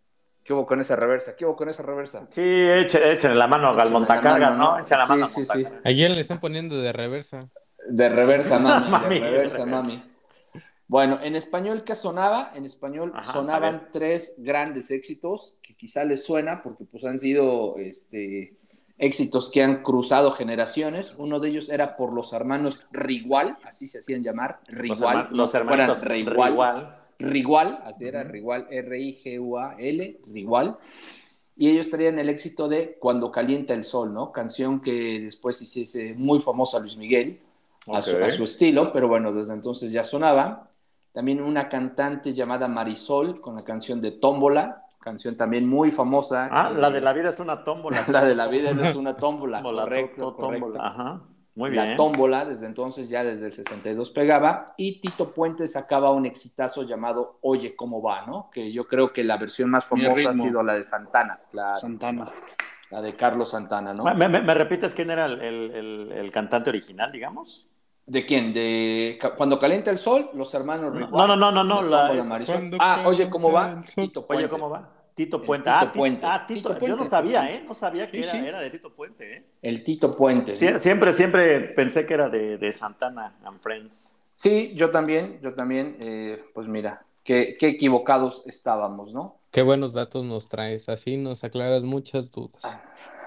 ¿Qué 0.43 0.54
hubo 0.54 0.65
con 0.65 0.82
esa 0.82 0.95
reversa? 0.95 1.36
¿Qué 1.36 1.45
hubo 1.45 1.56
con 1.56 1.69
esa 1.69 1.84
reversa? 1.84 2.25
Sí, 2.30 2.41
échenle, 2.41 3.13
échenle 3.13 3.36
la 3.38 3.47
mano 3.47 3.69
al 3.69 3.73
Échenle 3.73 3.91
la 3.91 3.99
montacarga, 3.99 4.49
mano, 4.51 4.58
¿no? 4.73 4.80
Échenle 4.80 4.99
la 5.04 5.06
mano 5.08 5.25
Sí, 5.27 5.41
al 5.41 5.45
sí, 5.45 5.45
sí. 5.45 5.63
montacarga. 5.63 5.89
¿A 5.89 5.93
quién 5.93 6.13
le 6.13 6.21
están 6.21 6.39
poniendo 6.39 6.77
de 6.82 6.91
reversa? 6.93 7.49
De 7.89 8.10
reversa, 8.10 8.58
mami. 8.60 8.89
Mami, 8.91 9.19
de 9.19 9.19
reversa, 9.19 9.65
mami. 9.65 10.04
Bueno, 10.88 11.19
en 11.21 11.36
español, 11.36 11.84
¿qué 11.86 11.95
sonaba? 11.95 12.51
En 12.56 12.65
español 12.65 13.12
Ajá, 13.15 13.32
sonaban 13.34 13.88
tres 13.91 14.36
grandes 14.38 14.91
éxitos 14.91 15.58
que 15.62 15.75
quizá 15.75 16.04
les 16.04 16.23
suena 16.23 16.62
porque 16.63 16.84
pues 16.86 17.06
han 17.06 17.17
sido 17.17 17.77
este, 17.77 18.58
éxitos 18.97 19.49
que 19.49 19.63
han 19.63 19.84
cruzado 19.84 20.32
generaciones. 20.34 21.15
Uno 21.17 21.39
de 21.39 21.49
ellos 21.49 21.69
era 21.69 21.95
por 21.95 22.12
los 22.13 22.34
hermanos 22.34 22.86
Rigual, 22.91 23.58
así 23.63 23.88
se 23.88 23.99
hacían 23.99 24.21
llamar, 24.21 24.60
Los, 24.67 24.99
Rigual. 24.99 25.17
herma- 25.17 25.30
los 25.32 25.56
hermanitos 25.56 26.04
Rigual. 26.04 26.49
Rigual. 26.51 26.97
Rigual, 27.21 27.79
así 27.86 28.05
era. 28.05 28.23
Rigual, 28.23 28.67
R-I-G-U-A-L, 28.69 30.19
Rigual. 30.31 30.77
Y 31.57 31.69
ellos 31.69 31.89
traían 31.89 32.17
el 32.19 32.29
éxito 32.29 32.67
de 32.67 32.97
Cuando 32.99 33.31
calienta 33.31 33.73
el 33.73 33.84
sol, 33.84 34.13
¿no? 34.13 34.31
Canción 34.31 34.79
que 34.81 35.19
después 35.21 35.62
hiciese 35.62 36.13
muy 36.15 36.39
famosa 36.39 36.79
Luis 36.79 36.97
Miguel 36.97 37.39
a, 37.91 38.01
su, 38.01 38.15
Ok. 38.15 38.21
a 38.23 38.31
su 38.31 38.43
estilo, 38.43 38.91
pero 38.91 39.07
bueno, 39.07 39.31
desde 39.34 39.53
entonces 39.53 39.91
ya 39.91 40.03
sonaba. 40.03 40.69
También 41.13 41.41
una 41.41 41.67
cantante 41.67 42.34
llamada 42.34 42.67
Marisol 42.67 43.41
con 43.41 43.55
la 43.55 43.63
canción 43.63 43.99
de 44.01 44.12
Tómbola, 44.12 44.86
canción 44.99 45.36
también 45.36 45.67
muy 45.67 45.91
famosa. 45.91 46.47
Ah, 46.51 46.71
que- 46.73 46.79
la 46.79 46.89
de 46.89 47.01
la 47.01 47.12
vida 47.13 47.29
es 47.29 47.39
una 47.39 47.63
tómbola. 47.63 47.97
la 48.07 48.23
de 48.23 48.34
la 48.34 48.47
vida 48.47 48.71
es 48.71 48.95
una 48.95 49.17
tómbola, 49.17 49.57
Tómbola, 49.57 49.84
correcto, 49.84 50.21
tó- 50.21 50.34
tó- 50.34 50.45
correcto. 50.45 50.71
tómbola. 50.71 50.88
Ajá. 50.88 51.21
Muy 51.53 51.69
La 51.71 51.83
bien. 51.83 51.97
tómbola, 51.97 52.45
desde 52.45 52.65
entonces, 52.65 53.09
ya 53.09 53.23
desde 53.25 53.47
el 53.47 53.53
62 53.53 54.09
pegaba. 54.11 54.65
Y 54.77 55.01
Tito 55.01 55.31
Puente 55.33 55.67
sacaba 55.67 56.11
un 56.11 56.25
exitazo 56.25 56.83
llamado 56.83 57.39
Oye, 57.41 57.75
¿cómo 57.75 58.01
va? 58.01 58.25
¿no? 58.25 58.49
Que 58.53 58.71
yo 58.71 58.87
creo 58.87 59.11
que 59.11 59.23
la 59.23 59.35
versión 59.37 59.69
más 59.69 59.83
famosa 59.85 60.29
ha 60.29 60.33
sido 60.33 60.63
la 60.63 60.73
de 60.75 60.83
Santana, 60.85 61.39
la, 61.51 61.75
Santana. 61.75 62.31
la 62.89 63.01
de 63.01 63.15
Carlos 63.17 63.49
Santana, 63.49 63.93
¿no? 63.93 64.03
¿Me, 64.05 64.29
me- 64.29 64.41
me 64.41 64.53
repites 64.53 64.95
quién 64.95 65.09
era 65.11 65.25
el, 65.25 65.41
el- 65.41 65.71
el- 65.71 66.11
el 66.13 66.31
cantante 66.31 66.69
original, 66.69 67.11
digamos? 67.11 67.67
¿De 68.05 68.25
quién? 68.25 68.53
¿De 68.53 69.19
Cuando 69.37 69.59
calienta 69.59 69.91
el 69.91 69.97
sol? 69.97 70.29
Los 70.33 70.53
hermanos. 70.53 70.93
No, 70.93 71.27
no, 71.27 71.35
no, 71.35 71.51
no, 71.51 71.63
no. 71.63 71.81
la- 71.81 72.07
Tómbola, 72.07 72.45
Ah, 72.79 73.03
Oye, 73.05 73.29
¿cómo 73.29 73.51
va? 73.51 73.81
Tito 73.93 74.25
Puente. 74.25 74.45
Oye, 74.45 74.49
¿cómo 74.49 74.69
va? 74.69 74.89
Tito 75.15 75.38
El 75.38 75.43
Puente. 75.43 75.69
Tito 75.69 75.86
ah, 75.86 75.91
Puente. 75.91 76.26
ah, 76.26 76.45
Tito. 76.47 76.74
Tito 76.76 76.88
Yo 76.88 76.95
no 76.95 77.04
sabía, 77.06 77.52
¿eh? 77.54 77.63
No 77.67 77.74
sabía 77.74 78.08
que 78.08 78.24
Sí, 78.24 78.30
era, 78.30 78.32
sí. 78.32 78.47
era 78.47 78.62
de 78.62 78.69
Tito 78.69 78.93
Puente, 78.93 79.38
¿eh? 79.38 79.45
El 79.62 79.84
Tito 79.84 80.12
Puente. 80.12 80.54
Sie- 80.56 80.78
siempre, 80.78 81.13
siempre 81.13 81.60
pensé 81.60 82.06
que 82.06 82.13
era 82.13 82.30
de, 82.30 82.58
de 82.58 82.71
Santana 82.71 83.36
and 83.43 83.60
Friends. 83.60 84.19
Sí, 84.36 84.74
yo 84.76 84.89
también, 84.91 85.39
yo 85.41 85.54
también. 85.54 85.97
eh, 86.00 86.43
pues 86.54 86.67
mira, 86.67 87.04
qué, 87.24 87.58
qué 87.60 87.67
equivocados 87.67 88.43
estábamos, 88.45 89.13
¿no? 89.13 89.38
Qué 89.52 89.62
buenos 89.62 89.93
datos 89.93 90.24
nos 90.26 90.47
traes, 90.50 90.88
así 90.89 91.17
nos 91.17 91.43
aclaras 91.43 91.84
muchas 91.84 92.32
dudas. 92.32 92.62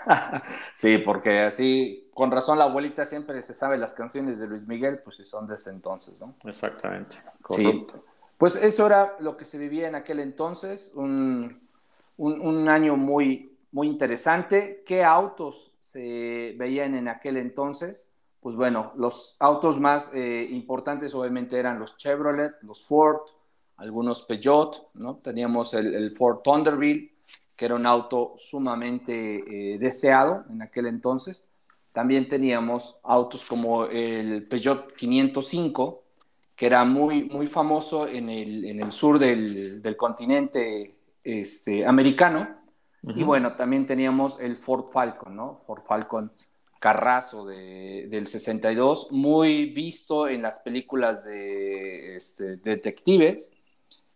sí, 0.74 0.98
porque 0.98 1.40
así, 1.40 2.08
con 2.14 2.30
razón 2.30 2.58
la 2.58 2.64
abuelita 2.64 3.04
siempre 3.06 3.42
se 3.42 3.54
sabe 3.54 3.78
las 3.78 3.94
canciones 3.94 4.38
de 4.38 4.46
Luis 4.46 4.66
Miguel, 4.66 5.00
pues 5.04 5.16
si 5.16 5.24
son 5.24 5.46
de 5.46 5.54
ese 5.56 5.70
entonces, 5.70 6.20
¿no? 6.20 6.34
Exactamente. 6.44 7.16
Sí. 7.16 7.24
Correcto. 7.42 8.04
Pues 8.38 8.56
eso 8.56 8.86
era 8.86 9.16
lo 9.20 9.36
que 9.36 9.44
se 9.44 9.58
vivía 9.58 9.86
en 9.88 9.94
aquel 9.94 10.18
entonces, 10.20 10.92
un, 10.94 11.60
un- 12.16 12.68
año 12.68 12.96
muy, 12.96 13.52
muy 13.72 13.88
interesante. 13.88 14.82
¿Qué 14.86 15.04
autos 15.04 15.72
se 15.80 16.54
veían 16.58 16.94
en 16.94 17.08
aquel 17.08 17.36
entonces? 17.36 18.10
Pues 18.40 18.56
bueno, 18.56 18.92
los 18.96 19.36
autos 19.38 19.80
más 19.80 20.10
eh, 20.12 20.46
importantes 20.50 21.14
obviamente 21.14 21.58
eran 21.58 21.78
los 21.78 21.96
Chevrolet, 21.96 22.52
los 22.62 22.86
Ford, 22.86 23.20
algunos 23.76 24.22
Peugeot, 24.22 24.90
¿no? 24.94 25.16
Teníamos 25.16 25.74
el, 25.74 26.10
Ford 26.16 26.38
Thunderbird, 26.42 27.08
que 27.56 27.64
era 27.64 27.74
un 27.76 27.86
auto 27.86 28.34
sumamente 28.36 29.74
eh, 29.74 29.78
deseado 29.78 30.44
en 30.50 30.62
aquel 30.62 30.86
entonces. 30.86 31.48
También 31.92 32.26
teníamos 32.28 32.96
autos 33.04 33.44
como 33.44 33.86
el 33.86 34.46
Peugeot 34.46 34.92
505, 34.94 36.02
que 36.56 36.66
era 36.66 36.84
muy, 36.84 37.24
muy 37.24 37.46
famoso 37.46 38.06
en 38.08 38.28
el, 38.28 38.64
en 38.64 38.80
el 38.80 38.92
sur 38.92 39.18
del, 39.18 39.80
del 39.82 39.96
continente 39.96 40.94
este, 41.24 41.86
americano. 41.86 42.62
Y 43.02 43.22
bueno, 43.22 43.54
también 43.56 43.86
teníamos 43.86 44.38
el 44.40 44.56
Ford 44.56 44.86
Falcon, 44.92 45.36
¿no? 45.36 45.62
Ford 45.66 45.82
Falcon 45.82 46.32
Carrazo 46.80 47.46
de- 47.46 48.06
del 48.08 48.26
62, 48.26 49.08
muy 49.10 49.66
visto 49.66 50.28
en 50.28 50.42
las 50.42 50.60
películas 50.60 51.24
de 51.24 52.16
este, 52.16 52.56
detectives, 52.58 53.54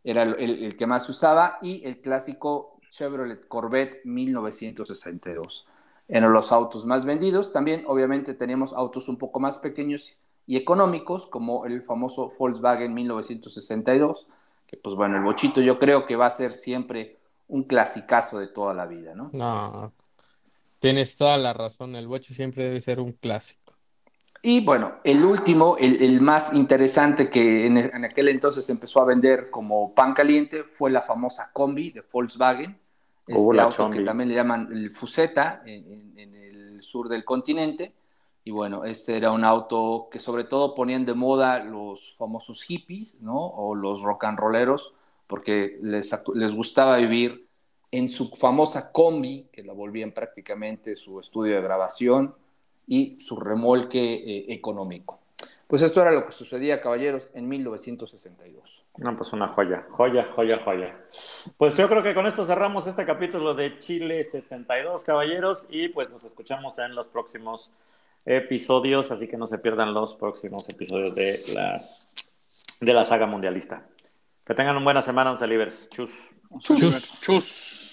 era 0.04 0.22
el, 0.22 0.36
el- 0.38 0.64
el 0.64 0.76
que 0.76 0.86
más 0.86 1.06
se 1.06 1.12
usaba, 1.12 1.58
y 1.62 1.82
el 1.86 2.00
clásico 2.00 2.78
Chevrolet 2.90 3.46
Corvette 3.48 4.00
1962. 4.04 5.66
Eran 6.08 6.32
los 6.32 6.52
autos 6.52 6.86
más 6.86 7.04
vendidos. 7.04 7.52
También, 7.52 7.84
obviamente, 7.86 8.32
teníamos 8.34 8.72
autos 8.72 9.08
un 9.08 9.18
poco 9.18 9.40
más 9.40 9.58
pequeños 9.58 10.16
y 10.46 10.56
económicos, 10.56 11.26
como 11.26 11.66
el 11.66 11.82
famoso 11.82 12.30
Volkswagen 12.38 12.94
1962, 12.94 14.26
que 14.68 14.78
pues 14.78 14.96
bueno, 14.96 15.16
el 15.18 15.24
bochito 15.24 15.61
yo 15.62 15.78
creo 15.81 16.07
que 16.07 16.16
va 16.16 16.26
a 16.28 16.33
ser 16.33 16.54
siempre 16.54 17.18
un 17.48 17.64
clasicazo 17.64 18.38
de 18.40 18.48
toda 18.48 18.74
la 18.74 18.87
vida, 18.87 19.14
¿no? 19.16 19.33
No, 19.33 19.94
tienes 20.81 21.16
toda 21.16 21.38
la 21.38 21.52
razón, 21.54 21.96
el 21.96 22.09
boche 22.09 22.35
siempre 22.35 22.64
debe 22.66 22.81
ser 22.81 23.00
un 23.00 23.12
clásico. 23.12 23.76
Y 24.40 24.64
bueno, 24.64 24.94
el 25.04 25.24
último, 25.24 25.76
el, 25.78 26.00
el 26.02 26.20
más 26.20 26.54
interesante 26.54 27.28
que 27.28 27.66
en, 27.66 27.76
en 27.76 28.04
aquel 28.04 28.28
entonces 28.28 28.68
empezó 28.70 29.00
a 29.00 29.04
vender 29.04 29.50
como 29.50 29.92
pan 29.94 30.14
caliente 30.14 30.62
fue 30.64 30.90
la 30.90 31.02
famosa 31.02 31.50
combi 31.52 31.90
de 31.90 32.02
Volkswagen, 32.12 32.78
este 33.26 33.48
Oh, 33.50 33.52
la 33.54 33.64
auto 33.64 33.68
chombi. 33.68 33.98
que 33.98 34.00
también 34.00 34.28
le 34.28 34.37
llaman 34.37 34.68
el 34.72 34.90
Fuseta 34.92 35.62
en, 35.66 35.92
en- 35.92 36.18
en 36.18 36.35
el 36.35 36.83
sur 36.83 37.09
del 37.09 37.24
continente. 37.24 37.94
Y 38.48 38.50
bueno, 38.50 38.84
este 38.87 39.14
era 39.14 39.30
un 39.30 39.44
auto 39.44 40.08
que 40.11 40.18
sobre 40.18 40.44
todo 40.44 40.74
ponían 40.74 41.04
de 41.04 41.12
moda 41.12 41.62
los 41.62 42.16
famosos 42.16 42.62
hippies, 42.62 43.14
¿no? 43.20 43.37
O 43.37 43.74
los 43.74 44.00
rock 44.00 44.24
and 44.24 44.38
rolleros, 44.38 44.94
porque 45.26 45.78
les, 45.82 46.18
les 46.32 46.54
gustaba 46.54 46.96
vivir 46.96 47.46
en 47.90 48.08
su 48.08 48.30
famosa 48.30 48.90
combi, 48.90 49.48
que 49.52 49.62
la 49.62 49.74
volvían 49.74 50.12
prácticamente 50.12 50.96
su 50.96 51.20
estudio 51.20 51.56
de 51.56 51.61
grabación 51.61 52.34
y 52.87 53.20
su 53.20 53.37
remolque 53.37 54.14
eh, 54.14 54.46
económico. 54.48 55.18
Pues 55.66 55.82
esto 55.82 56.00
era 56.00 56.11
lo 56.11 56.24
que 56.24 56.32
sucedía, 56.32 56.80
caballeros, 56.80 57.28
en 57.34 57.46
1962. 57.46 58.87
No, 58.96 59.14
pues 59.14 59.30
una 59.34 59.48
joya, 59.48 59.87
joya, 59.90 60.26
joya, 60.34 60.58
joya. 60.64 60.98
Pues 61.58 61.76
yo 61.76 61.87
creo 61.87 62.02
que 62.02 62.14
con 62.14 62.26
esto 62.26 62.46
cerramos 62.46 62.87
este 62.87 63.04
capítulo 63.04 63.52
de 63.52 63.78
Chile 63.78 64.24
62, 64.24 65.04
caballeros, 65.04 65.66
y 65.68 65.88
pues 65.88 66.11
nos 66.11 66.24
escuchamos 66.24 66.78
en 66.78 66.94
los 66.94 67.08
próximos 67.08 67.76
episodios, 68.26 69.11
así 69.11 69.28
que 69.28 69.37
no 69.37 69.46
se 69.46 69.59
pierdan 69.59 69.94
los 69.94 70.14
próximos 70.14 70.68
episodios 70.68 71.14
de 71.14 71.35
las 71.54 72.14
de 72.81 72.92
la 72.92 73.04
saga 73.04 73.26
mundialista. 73.26 73.87
Que 74.46 74.54
tengan 74.54 74.76
una 74.76 74.85
buena 74.85 75.02
semana, 75.02 75.35
Libres. 75.46 75.88
Chus. 75.90 76.35
Chus. 76.61 77.20
Chus. 77.20 77.88